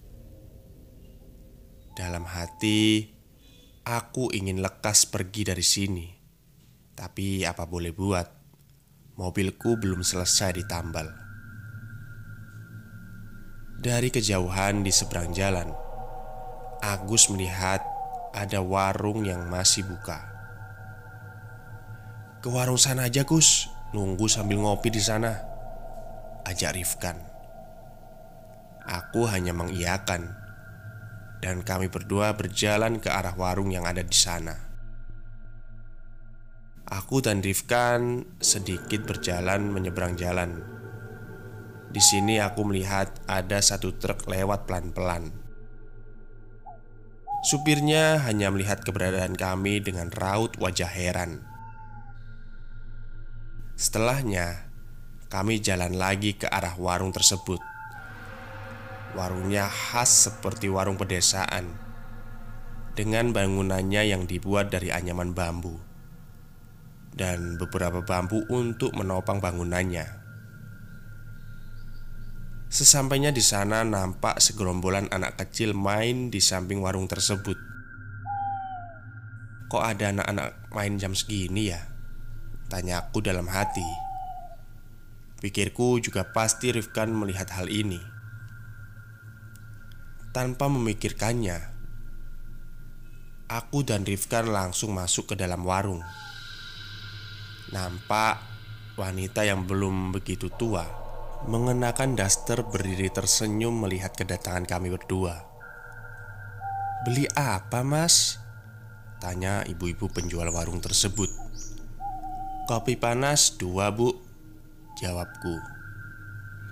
Dalam 1.99 2.23
hati 2.31 3.11
Aku 3.83 4.31
ingin 4.31 4.63
lekas 4.63 5.03
pergi 5.03 5.43
dari 5.43 5.67
sini. 5.67 6.07
Tapi 6.95 7.43
apa 7.43 7.67
boleh 7.67 7.91
buat? 7.91 8.29
Mobilku 9.19 9.75
belum 9.75 10.07
selesai 10.07 10.63
ditambal. 10.63 11.11
Dari 13.83 14.15
kejauhan 14.15 14.87
di 14.87 14.95
seberang 14.95 15.35
jalan 15.35 15.75
Agus 16.79 17.27
melihat 17.35 17.83
ada 18.31 18.63
warung 18.63 19.27
yang 19.27 19.51
masih 19.51 19.83
buka. 19.83 20.23
Ke 22.39 22.47
warung 22.47 22.79
sana 22.79 23.11
aja 23.11 23.27
Gus. 23.27 23.67
Nunggu 23.91 24.31
sambil 24.31 24.63
ngopi 24.63 24.95
di 24.95 25.03
sana 25.03 25.35
Ajak 26.47 26.79
Rifkan. 26.79 27.19
Aku 28.87 29.27
hanya 29.27 29.51
mengiyakan 29.51 30.48
Dan 31.39 31.63
kami 31.63 31.87
berdua 31.87 32.35
berjalan 32.35 32.99
ke 32.99 33.09
arah 33.09 33.35
warung 33.39 33.71
yang 33.71 33.87
ada 33.87 34.03
di 34.03 34.17
sana. 34.17 34.69
Aku 36.89 37.21
dan 37.21 37.45
Rifkan 37.45 38.25
sedikit 38.41 39.05
berjalan 39.05 39.69
menyeberang 39.69 40.17
jalan. 40.17 40.65
Di 41.89 42.01
sini 42.01 42.41
aku 42.41 42.65
melihat 42.65 43.13
ada 43.29 43.61
satu 43.61 43.97
truk 43.97 44.25
lewat 44.25 44.65
pelan-pelan. 44.65 45.29
Supirnya 47.45 48.25
hanya 48.27 48.51
melihat 48.51 48.83
keberadaan 48.83 49.39
kami 49.39 49.79
dengan 49.79 50.11
raut 50.11 50.59
wajah 50.59 50.91
heran. 50.91 51.45
Setelahnya, 53.79 54.69
kami 55.31 55.63
jalan 55.63 55.95
lagi 55.95 56.35
ke 56.35 56.51
arah 56.51 56.75
warung 56.81 57.15
tersebut. 57.15 57.63
Warungnya 59.17 59.69
khas 59.69 60.29
seperti 60.29 60.69
warung 60.69 61.01
pedesaan, 61.01 61.73
dengan 62.99 63.33
bangunannya 63.33 64.11
yang 64.11 64.27
dibuat 64.29 64.69
dari 64.69 64.91
anyaman 64.91 65.33
bambu 65.33 65.79
dan 67.15 67.57
beberapa 67.57 68.05
bambu 68.05 68.45
untuk 68.53 68.95
menopang 68.95 69.39
bangunannya. 69.39 70.07
Sesampainya 72.69 73.33
di 73.33 73.41
sana, 73.41 73.81
nampak 73.81 74.39
segerombolan 74.45 75.09
anak 75.09 75.41
kecil 75.41 75.73
main 75.73 76.29
di 76.29 76.39
samping 76.39 76.85
warung 76.85 77.09
tersebut. 77.09 77.57
Kok 79.73 79.85
ada 79.85 80.13
anak-anak 80.13 80.69
main 80.73 81.01
jam 81.01 81.17
segini 81.17 81.73
ya? 81.73 81.81
Tanyaku 82.69 83.25
dalam 83.25 83.49
hati 83.49 83.85
Pikirku 85.41 85.97
juga 86.05 86.21
pasti 86.37 86.69
Rifkan 86.69 87.09
melihat 87.17 87.49
hal 87.57 87.73
ini 87.73 88.18
Tanpa 90.29 90.69
memikirkannya. 90.69 91.77
Aku 93.49 93.81
dan 93.81 94.05
Rifkan 94.05 94.53
langsung 94.53 94.93
masuk 94.93 95.33
ke 95.33 95.35
dalam 95.41 95.65
warung. 95.65 96.05
Nampak 97.73 98.45
wanita 99.01 99.49
yang 99.49 99.65
belum 99.65 100.13
begitu 100.13 100.53
tua 100.53 101.09
Mengenakan 101.47 102.19
daster 102.19 102.67
berdiri 102.67 103.15
tersenyum 103.15 103.71
melihat 103.87 104.11
kedatangan 104.11 104.67
kami 104.67 104.91
berdua. 104.91 105.39
Beli 107.07 107.31
apa 107.39 107.87
mas? 107.87 108.43
Tanya 109.23 109.63
ibu-ibu 109.63 110.11
penjual 110.11 110.51
warung 110.51 110.83
tersebut. 110.83 111.31
Kopi 112.67 112.99
panas 112.99 113.55
dua 113.55 113.95
bu 113.95 114.11
Jawabku. 114.99 115.63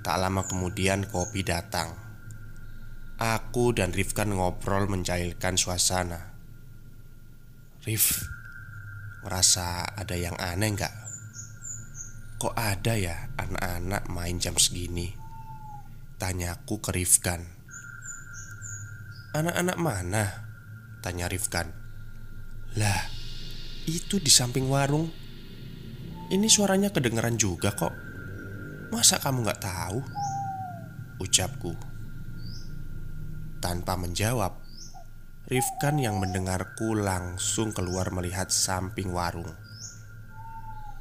Tak 0.03 0.19
lama 0.19 0.43
kemudian 0.43 1.07
kopi 1.07 1.47
datang 1.47 2.06
Aku 3.17 3.73
dan 3.73 3.97
Rifkan 3.97 4.29
ngobrol 4.29 4.93
mencairkan 4.93 5.57
suasana 5.57 6.37
Rif, 7.81 8.29
ngerasa 9.25 9.97
ada 9.97 10.13
yang 10.13 10.37
aneh 10.37 10.77
nggak? 10.77 10.95
Kok 12.37 12.53
ada 12.53 12.93
ya 12.93 13.33
anak-anak 13.41 14.13
main 14.13 14.37
jam 14.37 14.53
segini? 14.61 15.17
Tanyaku 16.21 16.77
ke 16.77 16.93
Rifkan 16.93 17.41
Anak-anak 19.33 19.81
mana? 19.81 20.25
Tanya 21.01 21.33
Rifkan 21.33 21.73
Lah, 22.77 23.01
itu 23.89 24.21
di 24.21 24.29
samping 24.29 24.69
warung 24.69 25.09
Ini 26.29 26.45
suaranya 26.53 26.93
kedengeran 26.93 27.41
juga 27.41 27.73
kok 27.73 27.97
Masa 28.93 29.17
kamu 29.17 29.41
nggak 29.41 29.65
tahu? 29.65 30.05
Ucapku 31.25 31.96
Tanpa 33.61 33.97
menjawab 33.97 34.67
Rifkan 35.47 36.03
yang 36.03 36.19
mendengarku 36.19 36.99
langsung 36.99 37.71
keluar 37.71 38.11
melihat 38.11 38.51
samping 38.51 39.15
warung. 39.15 39.55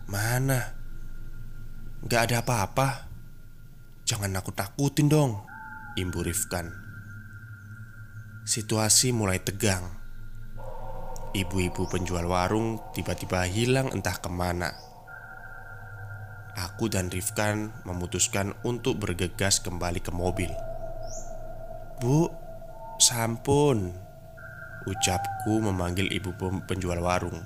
Mana? 0.05 0.77
Gak 2.05 2.29
ada 2.29 2.45
apa-apa. 2.45 3.09
Jangan 4.05 4.37
aku 4.37 4.53
takutin 4.53 5.09
dong 5.09 5.41
Imbu 5.97 6.21
Rifkan. 6.21 6.69
Situasi 8.45 9.09
mulai 9.09 9.41
tegang. 9.41 9.81
Ibu-ibu 11.33 11.89
penjual 11.89 12.29
warung 12.29 12.77
tiba-tiba 12.93 13.49
hilang 13.49 13.89
entah 13.97 14.21
ke 14.21 14.29
mana. 14.29 14.69
Aku 16.53 16.85
dan 16.85 17.09
Rifkan 17.09 17.73
memutuskan 17.81 18.53
untuk 18.61 19.01
bergegas 19.01 19.57
kembali 19.57 20.05
ke 20.05 20.13
mobil. 20.13 20.53
"Bu, 21.97 22.44
sampun," 23.05 23.93
ucapku 24.89 25.61
memanggil 25.61 26.09
ibu 26.09 26.33
penjual 26.65 26.97
warung. 27.05 27.45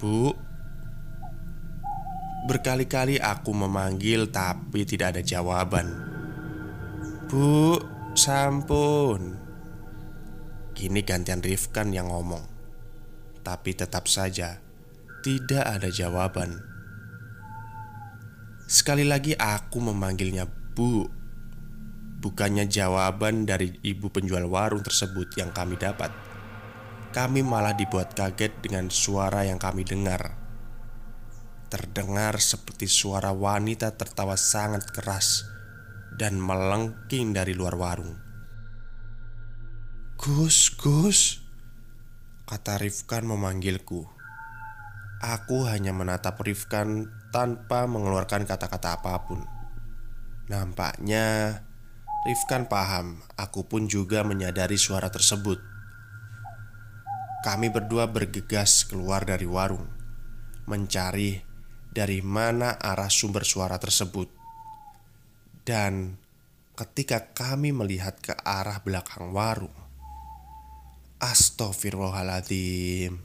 "Bu." 0.00 0.32
Berkali-kali 2.48 3.20
aku 3.20 3.52
memanggil, 3.52 4.32
tapi 4.32 4.88
tidak 4.88 5.18
ada 5.18 5.22
jawaban. 5.22 5.92
"Bu, 7.28 7.76
sampun." 8.16 9.36
Kini 10.72 11.00
gantian 11.04 11.44
Rifkan 11.44 11.92
yang 11.92 12.08
ngomong, 12.12 12.44
tapi 13.44 13.76
tetap 13.76 14.08
saja 14.08 14.60
tidak 15.26 15.64
ada 15.66 15.90
jawaban. 15.90 16.62
Sekali 18.70 19.02
lagi 19.02 19.34
aku 19.34 19.82
memanggilnya 19.82 20.46
Bu 20.46 21.15
Bukannya 22.16 22.64
jawaban 22.64 23.44
dari 23.44 23.76
ibu 23.84 24.08
penjual 24.08 24.48
warung 24.48 24.80
tersebut 24.80 25.36
yang 25.36 25.52
kami 25.52 25.76
dapat. 25.76 26.08
Kami 27.12 27.40
malah 27.44 27.76
dibuat 27.76 28.16
kaget 28.16 28.60
dengan 28.60 28.88
suara 28.88 29.44
yang 29.44 29.60
kami 29.60 29.84
dengar. 29.84 30.36
Terdengar 31.68 32.40
seperti 32.40 32.86
suara 32.86 33.34
wanita 33.34 33.98
tertawa 33.98 34.38
sangat 34.38 34.86
keras 34.94 35.42
Dan 36.14 36.38
melengking 36.38 37.34
dari 37.34 37.52
luar 37.52 37.74
warung. 37.76 38.16
Gus, 40.16 40.72
Gus 40.78 41.44
Kata 42.46 42.78
Rifkan 42.78 43.26
memanggilku. 43.26 44.06
Aku 45.18 45.66
hanya 45.66 45.90
menatap 45.90 46.38
Rifkan 46.38 47.10
tanpa 47.34 47.90
mengeluarkan 47.90 48.46
kata-kata 48.46 49.02
apa 49.02 49.26
pun. 49.26 49.42
Nampaknya 50.46 51.58
Rifkan 52.26 52.66
paham, 52.66 53.22
aku 53.38 53.70
pun 53.70 53.86
juga 53.86 54.26
menyadari 54.26 54.74
suara 54.74 55.06
tersebut. 55.06 55.62
Kami 57.46 57.70
berdua 57.70 58.10
bergegas 58.10 58.82
keluar 58.82 59.22
dari 59.22 59.46
warung, 59.46 59.86
mencari 60.66 61.38
dari 61.94 62.18
mana 62.26 62.82
arah 62.82 63.06
sumber 63.06 63.46
suara 63.46 63.78
tersebut. 63.78 64.26
Dan 65.62 66.18
ketika 66.74 67.30
kami 67.30 67.70
melihat 67.70 68.18
ke 68.18 68.34
arah 68.42 68.82
belakang 68.82 69.30
warung, 69.30 69.78
Astaghfirullahaladzim 71.22 73.22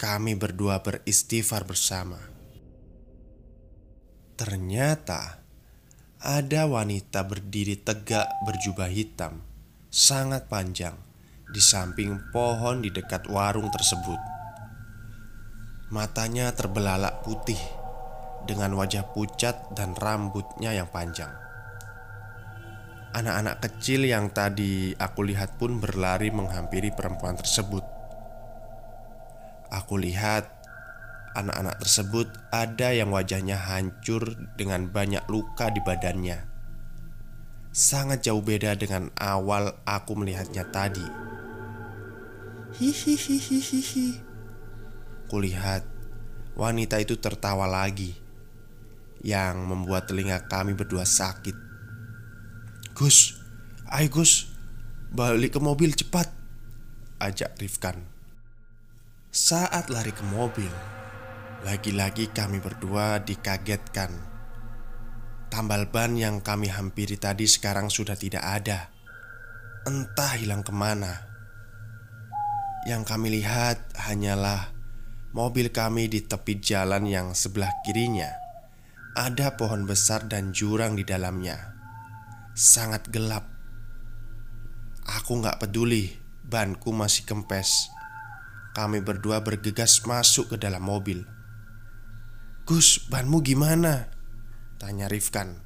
kami 0.00 0.32
berdua 0.40 0.80
beristighfar 0.80 1.68
bersama. 1.68 2.16
Ternyata 4.40 5.43
ada 6.24 6.64
wanita 6.64 7.20
berdiri 7.28 7.76
tegak 7.76 8.24
berjubah 8.48 8.88
hitam 8.88 9.44
sangat 9.92 10.48
panjang 10.48 10.96
di 11.52 11.60
samping 11.60 12.16
pohon 12.32 12.80
di 12.80 12.88
dekat 12.88 13.28
warung 13.28 13.68
tersebut. 13.68 14.16
Matanya 15.92 16.48
terbelalak 16.56 17.20
putih 17.28 17.60
dengan 18.48 18.72
wajah 18.72 19.04
pucat 19.12 19.76
dan 19.76 19.92
rambutnya 19.92 20.72
yang 20.72 20.88
panjang. 20.88 21.28
Anak-anak 23.12 23.60
kecil 23.60 24.08
yang 24.08 24.32
tadi 24.32 24.96
aku 24.96 25.28
lihat 25.28 25.60
pun 25.60 25.76
berlari 25.76 26.32
menghampiri 26.32 26.88
perempuan 26.96 27.36
tersebut. 27.36 27.84
Aku 29.68 30.00
lihat 30.00 30.63
anak-anak 31.34 31.82
tersebut 31.82 32.30
ada 32.54 32.94
yang 32.94 33.10
wajahnya 33.10 33.58
hancur 33.58 34.38
dengan 34.54 34.88
banyak 34.88 35.26
luka 35.26 35.68
di 35.68 35.82
badannya. 35.82 36.38
Sangat 37.74 38.22
jauh 38.22 38.38
beda 38.38 38.78
dengan 38.78 39.10
awal 39.18 39.74
aku 39.82 40.14
melihatnya 40.14 40.62
tadi. 40.70 41.02
Hihihihihi. 42.78 44.22
Kulihat 45.26 45.82
wanita 46.54 47.02
itu 47.02 47.18
tertawa 47.18 47.66
lagi 47.66 48.14
yang 49.26 49.66
membuat 49.66 50.06
telinga 50.06 50.38
kami 50.46 50.78
berdua 50.78 51.02
sakit. 51.02 51.56
Gus, 52.94 53.34
ayo 53.90 54.06
Gus, 54.06 54.54
balik 55.10 55.58
ke 55.58 55.60
mobil 55.62 55.90
cepat, 55.98 56.30
ajak 57.18 57.58
Rifkan. 57.58 57.98
Saat 59.34 59.90
lari 59.90 60.14
ke 60.14 60.22
mobil, 60.30 60.70
lagi-lagi 61.64 62.28
kami 62.28 62.60
berdua 62.60 63.24
dikagetkan. 63.24 64.12
Tambal 65.48 65.88
ban 65.88 66.12
yang 66.12 66.44
kami 66.44 66.68
hampiri 66.68 67.16
tadi 67.16 67.48
sekarang 67.48 67.88
sudah 67.88 68.20
tidak 68.20 68.44
ada. 68.44 68.92
Entah 69.88 70.36
hilang 70.36 70.60
ke 70.60 70.76
mana. 70.76 71.24
Yang 72.84 73.08
kami 73.08 73.40
lihat 73.40 73.80
hanyalah 73.96 74.76
mobil 75.32 75.72
kami 75.72 76.12
di 76.12 76.20
tepi 76.20 76.60
jalan 76.60 77.08
yang 77.08 77.32
sebelah 77.32 77.72
kirinya. 77.80 78.28
Ada 79.16 79.56
pohon 79.56 79.88
besar 79.88 80.28
dan 80.28 80.52
jurang 80.52 81.00
di 81.00 81.04
dalamnya. 81.08 81.56
Sangat 82.52 83.08
gelap. 83.08 83.48
Aku 85.08 85.40
nggak 85.40 85.64
peduli, 85.64 86.12
banku 86.44 86.92
masih 86.92 87.24
kempes. 87.24 87.88
Kami 88.76 89.00
berdua 89.00 89.40
bergegas 89.40 90.04
masuk 90.04 90.52
ke 90.52 90.56
dalam 90.60 90.84
mobil. 90.84 91.33
"Gus, 92.64 92.96
banmu 93.12 93.44
gimana?" 93.44 94.08
tanya 94.80 95.04
Rifkan. 95.04 95.60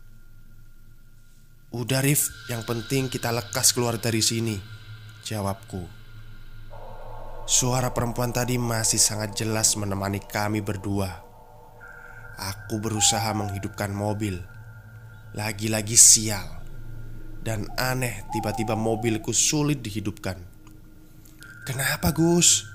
"Udah, 1.70 2.02
Rif, 2.02 2.26
yang 2.50 2.66
penting 2.66 3.06
kita 3.06 3.30
lekas 3.30 3.70
keluar 3.70 4.02
dari 4.02 4.18
sini," 4.18 4.58
jawabku. 5.22 5.86
Suara 7.46 7.94
perempuan 7.94 8.34
tadi 8.34 8.58
masih 8.58 8.98
sangat 8.98 9.38
jelas 9.38 9.78
menemani 9.78 10.18
kami 10.18 10.58
berdua. 10.58 11.22
Aku 12.34 12.82
berusaha 12.82 13.30
menghidupkan 13.30 13.94
mobil. 13.94 14.42
Lagi-lagi 15.38 15.94
sial 15.94 16.44
dan 17.46 17.70
aneh, 17.78 18.26
tiba-tiba 18.34 18.74
mobilku 18.74 19.30
sulit 19.30 19.80
dihidupkan. 19.86 20.38
"Kenapa, 21.62 22.10
Gus?" 22.10 22.66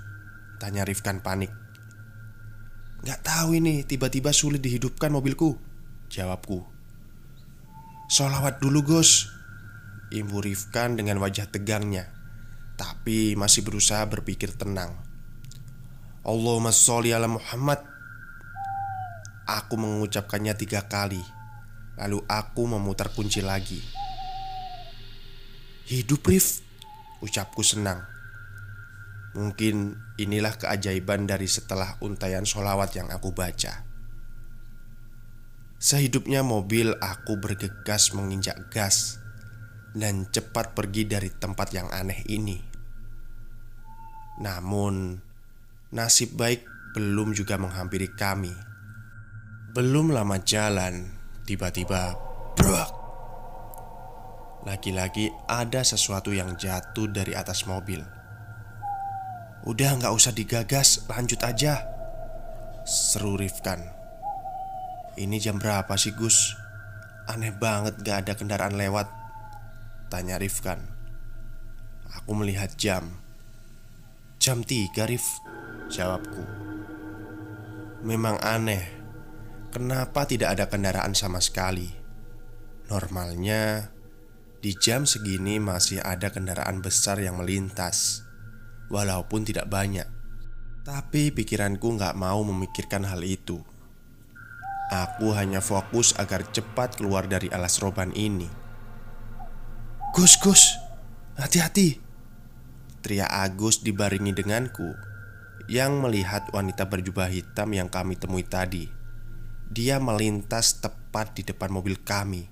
Tanya 0.63 0.88
Rifkan 0.88 1.19
panik 1.19 1.62
Gak 3.03 3.19
tahu 3.19 3.59
ini 3.59 3.83
tiba-tiba 3.83 4.31
sulit 4.31 4.63
dihidupkan 4.63 5.11
mobilku. 5.11 5.59
Jawabku 6.07 6.63
Solawat 8.07 8.63
dulu 8.63 8.79
Gus. 8.79 9.27
Imbu 10.07 10.39
Rifkan 10.39 10.93
dengan 10.93 11.17
wajah 11.17 11.49
tegangnya 11.49 12.05
Tapi 12.79 13.35
masih 13.35 13.67
berusaha 13.67 14.07
berpikir 14.07 14.55
tenang. 14.55 14.95
Allahumma 16.23 16.71
sholli 16.71 17.11
ala 17.11 17.27
Muhammad. 17.27 17.83
Aku 19.51 19.75
mengucapkannya 19.75 20.55
tiga 20.55 20.87
kali 20.87 21.19
Lalu 21.99 22.23
aku 22.23 22.63
memutar 22.71 23.11
kunci 23.11 23.43
lagi. 23.43 23.83
Hidup 25.91 26.23
Rif 26.23 26.63
Ucapku 27.19 27.67
senang 27.67 28.12
Mungkin 29.33 29.97
inilah 30.21 30.55
keajaiban 30.61 31.25
dari 31.25 31.49
setelah 31.49 31.97
untayan 32.05 32.45
solawat 32.45 32.93
yang 32.93 33.09
aku 33.09 33.33
baca 33.33 33.93
Sehidupnya 35.83 36.47
mobil 36.47 36.95
aku 37.03 37.35
bergegas 37.43 38.15
menginjak 38.15 38.71
gas 38.71 39.19
dan 39.91 40.23
cepat 40.31 40.71
pergi 40.71 41.03
dari 41.03 41.27
tempat 41.27 41.75
yang 41.75 41.91
aneh 41.91 42.23
ini. 42.31 42.55
Namun, 44.39 45.19
nasib 45.91 46.39
baik 46.39 46.63
belum 46.95 47.35
juga 47.35 47.59
menghampiri 47.59 48.15
kami. 48.15 48.55
Belum 49.75 50.15
lama 50.15 50.39
jalan, 50.39 51.03
tiba-tiba 51.43 52.15
brak. 52.55 52.91
Lagi-lagi 54.63 55.35
ada 55.51 55.83
sesuatu 55.83 56.31
yang 56.31 56.55
jatuh 56.55 57.11
dari 57.11 57.35
atas 57.35 57.67
mobil. 57.67 57.99
Udah 59.63 59.95
nggak 59.95 60.12
usah 60.12 60.36
digagas, 60.36 61.08
lanjut 61.08 61.39
aja. 61.39 61.88
Seru 62.84 63.39
Rifkan. 63.39 63.80
Ini 65.15 65.39
jam 65.39 65.56
berapa 65.56 65.95
sih 65.95 66.12
Gus? 66.12 66.52
Aneh 67.32 67.56
banget 67.56 67.95
gak 68.04 68.28
ada 68.28 68.34
kendaraan 68.36 68.76
lewat. 68.76 69.08
Tanya 70.12 70.36
Rifkan. 70.36 70.84
Aku 72.19 72.36
melihat 72.36 72.76
jam. 72.76 73.23
Jam 74.36 74.67
3 74.67 74.91
Rif 75.08 75.23
Jawabku. 75.88 76.43
Memang 78.04 78.43
aneh. 78.43 78.84
Kenapa 79.71 80.28
tidak 80.28 80.60
ada 80.60 80.67
kendaraan 80.67 81.15
sama 81.15 81.39
sekali? 81.39 81.88
Normalnya 82.91 83.95
Di 84.60 84.76
jam 84.76 85.08
segini 85.08 85.56
masih 85.56 86.04
ada 86.04 86.36
kendaraan 86.36 86.84
besar 86.84 87.23
yang 87.23 87.39
melintas 87.39 88.28
Walaupun 88.93 89.41
tidak 89.41 89.73
banyak. 89.73 90.06
Tapi 90.86 91.34
pikiranku 91.34 91.97
nggak 91.97 92.13
mau 92.13 92.45
memikirkan 92.45 93.10
hal 93.10 93.25
itu. 93.25 93.58
Aku 94.93 95.34
hanya 95.34 95.65
fokus 95.65 96.13
agar 96.21 96.45
cepat 96.53 97.01
keluar 97.01 97.25
dari 97.25 97.49
alas 97.49 97.82
roban 97.82 98.13
ini. 98.13 98.45
Gus, 100.13 100.38
Gus, 100.38 100.77
hati-hati. 101.41 101.97
Teriak 103.01 103.27
Agus 103.27 103.84
dibaringi 103.84 104.32
denganku 104.32 104.95
Yang 105.67 105.91
melihat 105.99 106.43
wanita 106.53 106.88
berjubah 106.88 107.34
hitam 107.34 107.73
yang 107.73 107.89
kami 107.89 108.13
temui 108.13 108.45
tadi. 108.45 108.86
Dia 109.73 109.97
melintas 109.97 110.77
tepat 110.77 111.34
di 111.34 111.41
depan 111.41 111.73
mobil 111.73 111.97
kami. 111.97 112.45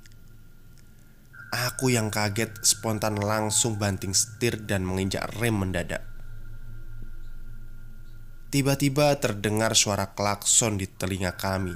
Aku 1.54 1.93
yang 1.93 2.10
kaget 2.10 2.65
spontan 2.65 3.19
langsung 3.19 3.77
banting 3.77 4.15
setir 4.15 4.58
dan 4.63 4.88
menginjak 4.88 5.27
rem 5.38 5.54
mendadak 5.54 6.11
Tiba-tiba 8.51 9.15
terdengar 9.15 9.71
suara 9.79 10.11
klakson 10.11 10.75
di 10.75 10.83
telinga 10.83 11.39
kami 11.39 11.71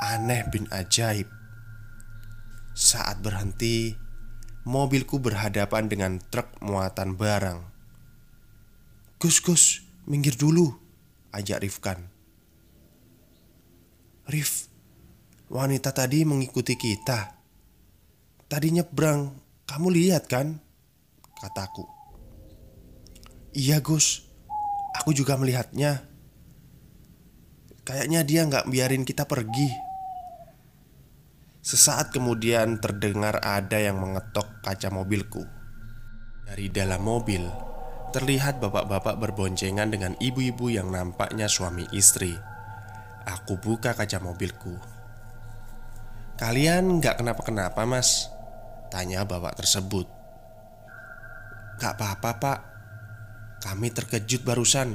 Aneh 0.00 0.48
bin 0.48 0.64
ajaib 0.72 1.28
Saat 2.72 3.20
berhenti 3.20 4.08
mobilku 4.68 5.16
berhadapan 5.16 5.88
dengan 5.88 6.20
truk 6.20 6.60
muatan 6.60 7.16
barang. 7.16 7.64
Gus, 9.16 9.40
Gus, 9.40 9.64
minggir 10.04 10.36
dulu, 10.36 10.76
ajak 11.32 11.64
Rifkan. 11.64 12.04
Rif, 14.28 14.68
wanita 15.48 15.96
tadi 15.96 16.22
mengikuti 16.28 16.76
kita. 16.76 17.32
Tadi 18.44 18.68
nyebrang, 18.76 19.32
kamu 19.64 19.88
lihat 19.88 20.28
kan? 20.28 20.60
Kataku. 21.40 21.88
Iya 23.56 23.80
Gus, 23.80 24.27
aku 24.98 25.14
juga 25.14 25.38
melihatnya. 25.38 26.02
Kayaknya 27.86 28.20
dia 28.26 28.44
nggak 28.44 28.68
biarin 28.68 29.06
kita 29.06 29.24
pergi. 29.24 29.70
Sesaat 31.62 32.12
kemudian 32.12 32.82
terdengar 32.82 33.40
ada 33.40 33.78
yang 33.78 33.96
mengetok 34.02 34.60
kaca 34.60 34.90
mobilku. 34.90 35.44
Dari 36.48 36.68
dalam 36.72 37.04
mobil, 37.04 37.44
terlihat 38.12 38.60
bapak-bapak 38.60 39.20
berboncengan 39.20 39.92
dengan 39.92 40.16
ibu-ibu 40.16 40.72
yang 40.72 40.88
nampaknya 40.88 41.44
suami 41.48 41.84
istri. 41.92 42.32
Aku 43.28 43.60
buka 43.60 43.92
kaca 43.92 44.16
mobilku. 44.20 44.80
"Kalian 46.40 47.00
nggak 47.00 47.20
kenapa-kenapa, 47.20 47.84
Mas?" 47.84 48.32
tanya 48.88 49.28
bapak 49.28 49.60
tersebut. 49.60 50.08
"Gak 51.76 52.00
apa-apa, 52.00 52.30
Pak. 52.40 52.77
Kami 53.58 53.90
terkejut 53.90 54.46
barusan 54.46 54.94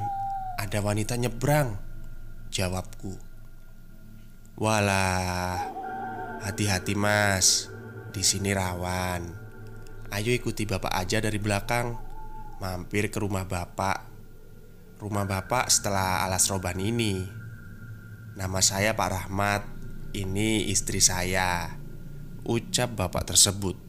ada 0.56 0.80
wanita 0.80 1.19
nyebrang," 1.19 1.76
jawabku. 2.54 3.15
Walah, 4.54 5.84
Hati-hati 6.43 6.91
mas, 6.91 7.71
di 8.12 8.19
sini 8.19 8.52
rawan. 8.52 9.32
Ayo 10.12 10.36
ikuti 10.36 10.67
bapak 10.67 10.91
aja 10.91 11.23
dari 11.23 11.39
belakang, 11.39 11.95
mampir 12.60 13.08
ke 13.08 13.15
rumah 13.23 13.47
bapak. 13.47 14.12
Rumah 14.99 15.23
bapak 15.23 15.71
setelah 15.71 16.28
alas 16.28 16.52
roban 16.52 16.84
ini. 16.84 17.23
Nama 18.36 18.60
saya 18.60 18.91
Pak 18.91 19.10
Rahmat, 19.10 19.62
ini 20.19 20.67
istri 20.67 20.99
saya. 20.99 21.80
Ucap 22.43 22.91
bapak 22.99 23.23
tersebut. 23.32 23.80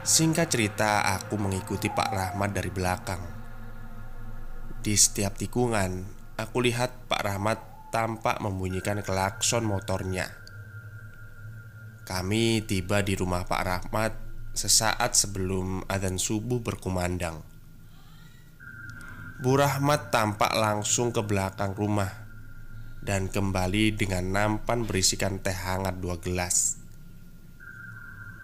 Singkat 0.00 0.48
cerita, 0.48 1.04
aku 1.04 1.36
mengikuti 1.36 1.92
Pak 1.92 2.08
Rahmat 2.08 2.56
dari 2.56 2.72
belakang. 2.72 3.20
Di 4.80 4.96
setiap 4.96 5.36
tikungan, 5.36 6.08
aku 6.40 6.64
lihat 6.64 7.04
Pak 7.04 7.20
Rahmat 7.20 7.58
tampak 7.92 8.40
membunyikan 8.40 9.04
klakson 9.04 9.68
motornya. 9.68 10.24
Kami 12.08 12.64
tiba 12.64 13.04
di 13.04 13.12
rumah 13.12 13.44
Pak 13.44 13.60
Rahmat 13.60 14.12
sesaat 14.56 15.12
sebelum 15.12 15.84
adzan 15.84 16.16
subuh 16.16 16.64
berkumandang. 16.64 17.44
Bu 19.44 19.52
Rahmat 19.60 20.08
tampak 20.08 20.56
langsung 20.56 21.12
ke 21.12 21.20
belakang 21.20 21.76
rumah 21.76 22.08
dan 23.04 23.28
kembali 23.28 24.00
dengan 24.00 24.32
nampan 24.32 24.88
berisikan 24.88 25.44
teh 25.44 25.52
hangat 25.52 26.00
dua 26.00 26.16
gelas. 26.16 26.80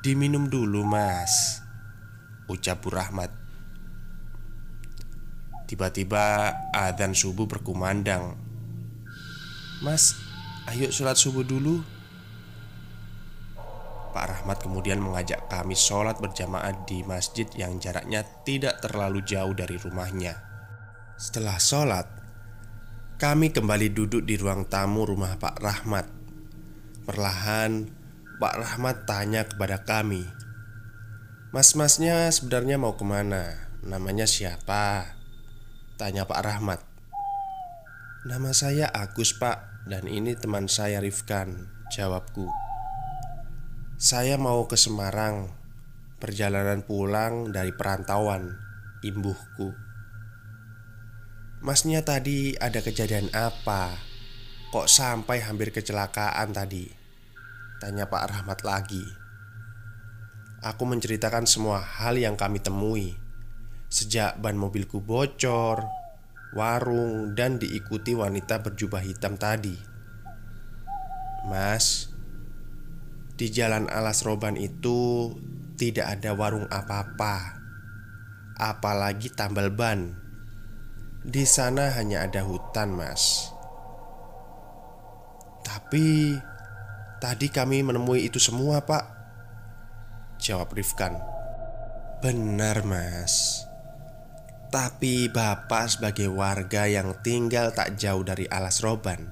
"Diminum 0.06 0.46
dulu, 0.46 0.86
Mas," 0.86 1.58
ucap 2.46 2.78
Bu 2.78 2.94
Rahmat. 2.94 3.34
Tiba-tiba 5.66 6.54
adzan 6.70 7.10
subuh 7.10 7.50
berkumandang. 7.50 8.38
"Mas, 9.82 10.14
ayo 10.70 10.94
sholat 10.94 11.18
subuh 11.18 11.42
dulu." 11.42 11.82
Pak 14.14 14.26
Rahmat 14.30 14.62
kemudian 14.62 15.02
mengajak 15.02 15.50
kami 15.50 15.74
sholat 15.74 16.22
berjamaah 16.22 16.86
di 16.86 17.02
masjid 17.02 17.50
yang 17.58 17.82
jaraknya 17.82 18.22
tidak 18.46 18.78
terlalu 18.78 19.26
jauh 19.26 19.58
dari 19.58 19.74
rumahnya. 19.74 20.38
Setelah 21.18 21.58
sholat, 21.58 22.06
kami 23.18 23.50
kembali 23.50 23.90
duduk 23.90 24.22
di 24.22 24.38
ruang 24.38 24.70
tamu 24.70 25.02
rumah 25.02 25.34
Pak 25.34 25.56
Rahmat. 25.58 26.06
Perlahan, 27.10 27.95
Pak 28.36 28.54
Rahmat 28.60 29.08
tanya 29.08 29.48
kepada 29.48 29.80
kami, 29.80 30.28
"Mas-masnya 31.56 32.28
sebenarnya 32.28 32.76
mau 32.76 32.92
ke 32.92 33.04
mana? 33.04 33.72
Namanya 33.80 34.28
siapa?" 34.28 35.16
Tanya 35.96 36.28
Pak 36.28 36.40
Rahmat. 36.44 36.80
"Nama 38.28 38.52
saya 38.52 38.92
Agus, 38.92 39.32
Pak, 39.36 39.88
dan 39.88 40.04
ini 40.04 40.36
teman 40.36 40.68
saya 40.68 41.00
Rifkan," 41.00 41.72
jawabku. 41.88 42.48
Saya 43.96 44.36
mau 44.36 44.68
ke 44.68 44.76
Semarang 44.76 45.56
Perjalanan 46.16 46.80
pulang 46.80 47.52
dari 47.52 47.76
perantauan 47.76 48.56
Imbuhku 49.04 49.72
Masnya 51.60 52.04
tadi 52.04 52.56
ada 52.56 52.80
kejadian 52.84 53.32
apa? 53.36 53.96
Kok 54.72 54.88
sampai 54.88 55.44
hampir 55.44 55.72
kecelakaan 55.72 56.52
tadi? 56.52 56.95
Tanya 57.78 58.08
Pak 58.08 58.24
Rahmat 58.32 58.64
lagi 58.64 59.04
Aku 60.64 60.88
menceritakan 60.88 61.44
semua 61.44 61.78
hal 61.80 62.16
yang 62.16 62.34
kami 62.34 62.58
temui 62.58 63.14
Sejak 63.92 64.40
ban 64.40 64.56
mobilku 64.56 65.04
bocor 65.04 65.84
Warung 66.56 67.36
dan 67.36 67.60
diikuti 67.60 68.16
wanita 68.16 68.64
berjubah 68.64 69.04
hitam 69.04 69.36
tadi 69.36 69.96
Mas, 71.46 72.10
di 73.38 73.46
jalan 73.54 73.86
Alas 73.86 74.26
Roban 74.26 74.58
itu 74.58 75.30
tidak 75.78 76.18
ada 76.18 76.34
warung 76.34 76.66
apa-apa, 76.66 77.62
apalagi 78.58 79.30
tambal 79.30 79.70
ban. 79.70 80.18
Di 81.22 81.46
sana 81.46 81.94
hanya 81.94 82.26
ada 82.26 82.42
hutan, 82.42 82.98
Mas. 82.98 83.54
Tapi 85.62 86.34
tadi 87.26 87.50
kami 87.50 87.82
menemui 87.82 88.30
itu 88.30 88.38
semua, 88.38 88.86
Pak. 88.86 89.02
Jawab 90.38 90.70
Rifkan. 90.78 91.18
Benar, 92.22 92.86
Mas. 92.86 93.66
Tapi 94.70 95.26
Bapak 95.26 95.98
sebagai 95.98 96.30
warga 96.30 96.86
yang 96.86 97.18
tinggal 97.26 97.74
tak 97.74 97.98
jauh 97.98 98.22
dari 98.22 98.46
Alas 98.46 98.78
Roban 98.78 99.26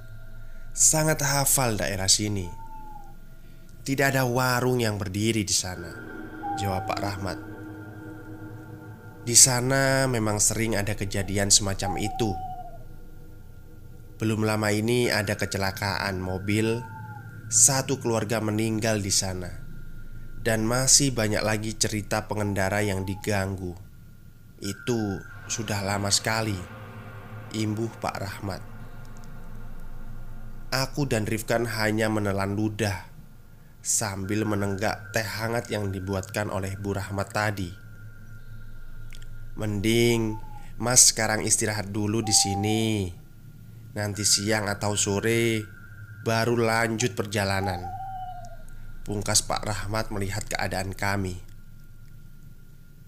sangat 0.75 1.23
hafal 1.23 1.79
daerah 1.79 2.11
sini. 2.11 2.51
Tidak 3.87 4.11
ada 4.11 4.27
warung 4.27 4.83
yang 4.83 4.99
berdiri 4.99 5.47
di 5.47 5.55
sana, 5.55 5.95
jawab 6.59 6.91
Pak 6.91 6.99
Rahmat. 6.99 7.39
Di 9.23 9.37
sana 9.39 10.11
memang 10.11 10.43
sering 10.43 10.75
ada 10.75 10.99
kejadian 10.99 11.55
semacam 11.55 12.03
itu. 12.03 12.35
Belum 14.19 14.43
lama 14.43 14.71
ini 14.73 15.11
ada 15.13 15.37
kecelakaan 15.37 16.19
mobil, 16.19 16.81
satu 17.55 18.03
keluarga 18.03 18.43
meninggal 18.43 18.99
di 18.99 19.15
sana, 19.15 19.63
dan 20.43 20.67
masih 20.67 21.15
banyak 21.15 21.39
lagi 21.39 21.79
cerita 21.79 22.27
pengendara 22.27 22.83
yang 22.83 23.07
diganggu. 23.07 23.79
Itu 24.59 25.23
sudah 25.47 25.87
lama 25.87 26.11
sekali, 26.11 26.59
imbuh 27.55 27.95
Pak 28.03 28.17
Rahmat. 28.19 28.63
Aku 30.75 31.07
dan 31.07 31.31
Rifkan 31.31 31.71
hanya 31.79 32.11
menelan 32.11 32.59
ludah 32.59 33.07
sambil 33.79 34.43
menenggak 34.43 35.15
teh 35.15 35.23
hangat 35.23 35.71
yang 35.71 35.95
dibuatkan 35.95 36.51
oleh 36.51 36.75
Bu 36.75 36.99
Rahmat 36.99 37.31
tadi. 37.31 37.71
Mending 39.55 40.43
Mas 40.83 41.15
sekarang 41.15 41.47
istirahat 41.47 41.95
dulu 41.95 42.19
di 42.19 42.35
sini. 42.35 43.15
Nanti 43.95 44.27
siang 44.27 44.67
atau 44.67 44.99
sore 44.99 45.74
baru 46.25 46.57
lanjut 46.57 47.13
perjalanan. 47.13 47.85
Pungkas 49.05 49.45
Pak 49.45 49.63
Rahmat 49.69 50.09
melihat 50.09 50.49
keadaan 50.49 50.97
kami. 50.97 51.37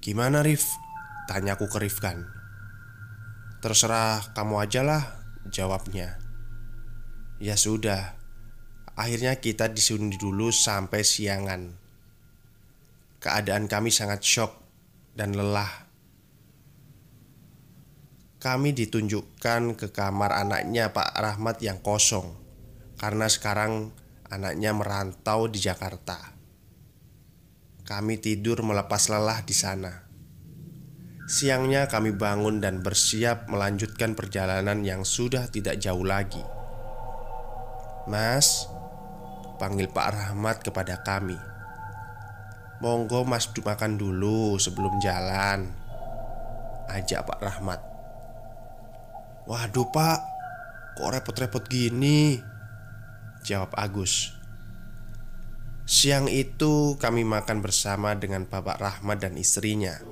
Gimana 0.05 0.45
Rif? 0.45 0.69
Tanyaku 1.27 1.67
ke 1.73 1.81
Rifkan. 1.81 2.29
Terserah 3.65 4.37
kamu 4.37 4.61
aja 4.61 4.85
lah, 4.85 5.03
jawabnya. 5.49 6.21
Ya 7.41 7.57
sudah, 7.57 8.17
Akhirnya 8.97 9.37
kita 9.37 9.69
disundi 9.69 10.17
dulu 10.17 10.49
sampai 10.49 11.05
siangan 11.05 11.69
Keadaan 13.21 13.69
kami 13.69 13.93
sangat 13.93 14.25
shock 14.25 14.57
dan 15.13 15.37
lelah 15.37 15.69
Kami 18.41 18.73
ditunjukkan 18.73 19.77
ke 19.77 19.93
kamar 19.93 20.33
anaknya 20.33 20.97
Pak 20.97 21.13
Rahmat 21.13 21.61
yang 21.61 21.85
kosong 21.85 22.46
Karena 22.97 23.29
sekarang 23.29 23.93
anaknya 24.33 24.73
merantau 24.73 25.47
di 25.47 25.61
Jakarta. 25.61 26.17
Kami 27.87 28.19
tidur 28.19 28.65
melepas 28.67 29.07
lelah 29.13 29.45
di 29.47 29.55
sana. 29.55 29.93
Siangnya 31.27 31.87
kami 31.87 32.15
bangun 32.15 32.59
dan 32.63 32.83
bersiap 32.83 33.47
melanjutkan 33.51 34.15
perjalanan 34.19 34.83
yang 34.83 35.03
sudah 35.05 35.51
tidak 35.51 35.79
jauh 35.79 36.03
lagi. 36.03 36.43
Mas, 38.07 38.71
Panggil 39.59 39.91
Pak 39.91 40.09
Rahmat 40.15 40.63
kepada 40.63 41.03
kami. 41.03 41.39
Monggo 42.79 43.25
mas 43.25 43.49
makan 43.49 43.97
dulu 43.97 44.61
sebelum 44.61 45.01
jalan. 45.01 45.67
Ajak 46.93 47.25
Pak 47.27 47.41
Rahmat. 47.41 47.81
Waduh 49.49 49.89
pak. 49.91 50.21
Kok 50.97 51.11
repot-repot 51.13 51.65
gini 51.69 52.56
Jawab 53.47 53.79
Agus. 53.79 54.35
Siang 55.87 56.27
itu 56.27 56.99
kami 56.99 57.23
makan 57.23 57.63
bersama 57.63 58.19
dengan 58.19 58.43
Bapak 58.43 58.83
Rahmat 58.83 59.23
dan 59.23 59.39
istrinya. 59.39 60.03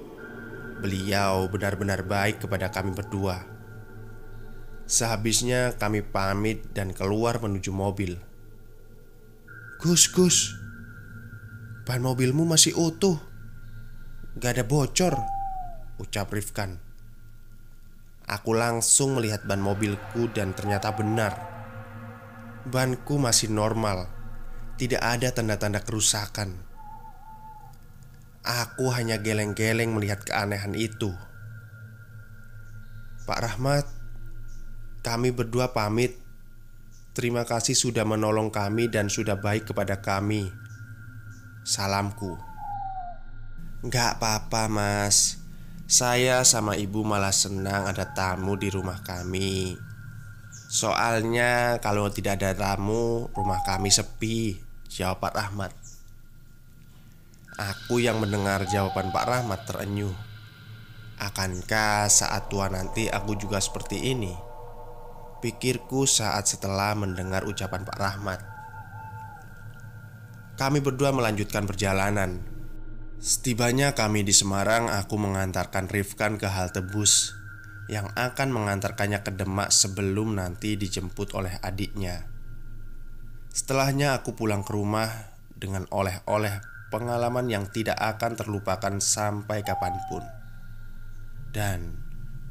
Beliau 0.79 1.51
benar-benar 1.51 2.07
baik 2.07 2.47
kepada 2.47 2.71
kami 2.71 2.95
berdua. 2.95 3.43
Sehabisnya 4.87 5.75
kami 5.75 6.07
pamit 6.07 6.63
dan 6.79 6.95
keluar 6.95 7.43
menuju 7.43 7.75
mobil. 7.75 8.23
Gus, 9.83 10.07
Gus. 10.15 10.55
Ban 11.83 12.07
mobilmu 12.07 12.47
masih 12.47 12.79
utuh. 12.79 13.19
Gak 14.39 14.63
ada 14.63 14.65
bocor 14.65 15.19
Ucap 15.99 16.31
Rifkan. 16.31 16.79
Aku 18.31 18.55
langsung 18.55 19.19
melihat 19.19 19.43
ban 19.43 19.59
mobilku 19.59 20.31
dan 20.31 20.55
ternyata 20.55 20.95
benar 20.95 21.54
Banku 22.65 23.21
masih 23.21 23.53
normal 23.53 24.09
Tidak 24.81 25.01
ada 25.01 25.31
tanda-tanda 25.31 25.85
kerusakan 25.85 26.57
Aku 28.45 28.93
hanya 28.93 29.21
geleng-geleng 29.21 29.93
melihat 29.93 30.25
keanehan 30.25 30.77
itu 30.77 31.13
Pak 33.25 33.41
Rahmat 33.41 33.85
Kami 35.05 35.33
berdua 35.33 35.73
pamit 35.73 36.25
Terima 37.15 37.47
kasih 37.47 37.79
sudah 37.79 38.03
menolong 38.03 38.51
kami 38.51 38.91
dan 38.91 39.07
sudah 39.07 39.39
baik 39.39 39.71
kepada 39.71 40.03
kami. 40.03 40.51
Salamku. 41.63 42.35
Gak 43.87 44.19
apa-apa, 44.19 44.67
Mas. 44.67 45.39
Saya 45.87 46.43
sama 46.43 46.75
ibu 46.75 47.07
malah 47.07 47.31
senang 47.31 47.87
ada 47.87 48.11
tamu 48.11 48.59
di 48.59 48.67
rumah 48.67 48.99
kami. 49.07 49.79
Soalnya, 50.75 51.79
kalau 51.79 52.11
tidak 52.11 52.43
ada 52.43 52.51
tamu, 52.51 53.31
rumah 53.31 53.63
kami 53.63 53.95
sepi. 53.95 54.59
Jawab 54.91 55.23
Pak 55.23 55.35
Rahmat. 55.39 55.71
Aku 57.55 58.03
yang 58.03 58.19
mendengar 58.19 58.67
jawaban 58.67 59.15
Pak 59.15 59.23
Rahmat 59.23 59.71
terenyuh. 59.71 60.11
Akankah 61.23 62.11
saat 62.11 62.51
tua 62.51 62.67
nanti 62.67 63.07
aku 63.07 63.39
juga 63.39 63.63
seperti 63.63 64.11
ini? 64.11 64.35
Pikirku 65.39 66.11
saat 66.11 66.51
setelah 66.51 66.97
mendengar 66.99 67.45
ucapan 67.45 67.85
Pak 67.85 67.99
Rahmat 68.01 68.41
Kami 70.57 70.81
berdua 70.81 71.13
melanjutkan 71.13 71.69
perjalanan 71.69 72.41
Setibanya 73.21 73.93
kami 73.93 74.25
di 74.25 74.33
Semarang 74.33 74.89
Aku 74.89 75.21
mengantarkan 75.21 75.93
Rifkan 75.93 76.41
ke 76.41 76.49
halte 76.49 76.81
bus 76.81 77.44
Yang 77.91 78.13
akan 78.17 78.49
mengantarkannya 78.51 79.21
ke 79.21 79.33
Demak 79.35 79.69
sebelum 79.69 80.41
nanti 80.41 80.77
dijemput 80.81 81.37
oleh 81.37 81.61
adiknya 81.61 82.25
Setelahnya 83.53 84.19
aku 84.19 84.33
pulang 84.33 84.65
ke 84.65 84.73
rumah 84.73 85.37
Dengan 85.53 85.85
oleh-oleh 85.93 86.65
pengalaman 86.89 87.51
yang 87.53 87.69
tidak 87.69 88.01
akan 88.01 88.41
terlupakan 88.41 88.95
sampai 88.99 89.61
kapan 89.61 89.95
pun 90.09 90.25
Dan 91.53 92.01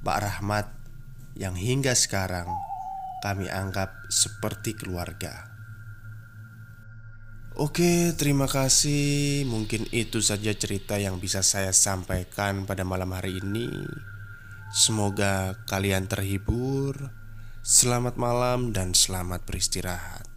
Pak 0.03 0.19
Rahmat 0.19 0.67
yang 1.33 1.57
hingga 1.57 1.97
sekarang 1.97 2.45
kami 3.23 3.47
anggap 3.47 4.03
seperti 4.11 4.75
keluarga. 4.75 5.47
Oke, 7.55 8.11
terima 8.17 8.49
kasih. 8.49 9.45
Mungkin 9.47 9.87
itu 9.95 10.19
saja 10.19 10.51
cerita 10.51 10.99
yang 10.99 11.21
bisa 11.21 11.39
saya 11.39 11.71
sampaikan 11.71 12.67
pada 12.67 12.83
malam 12.83 13.13
hari 13.15 13.39
ini. 13.39 13.69
Semoga 14.73 15.53
kalian 15.69 16.09
terhibur. 16.09 17.13
Selamat 17.61 18.17
malam 18.17 18.73
dan 18.73 18.97
selamat 18.97 19.45
beristirahat. 19.45 20.32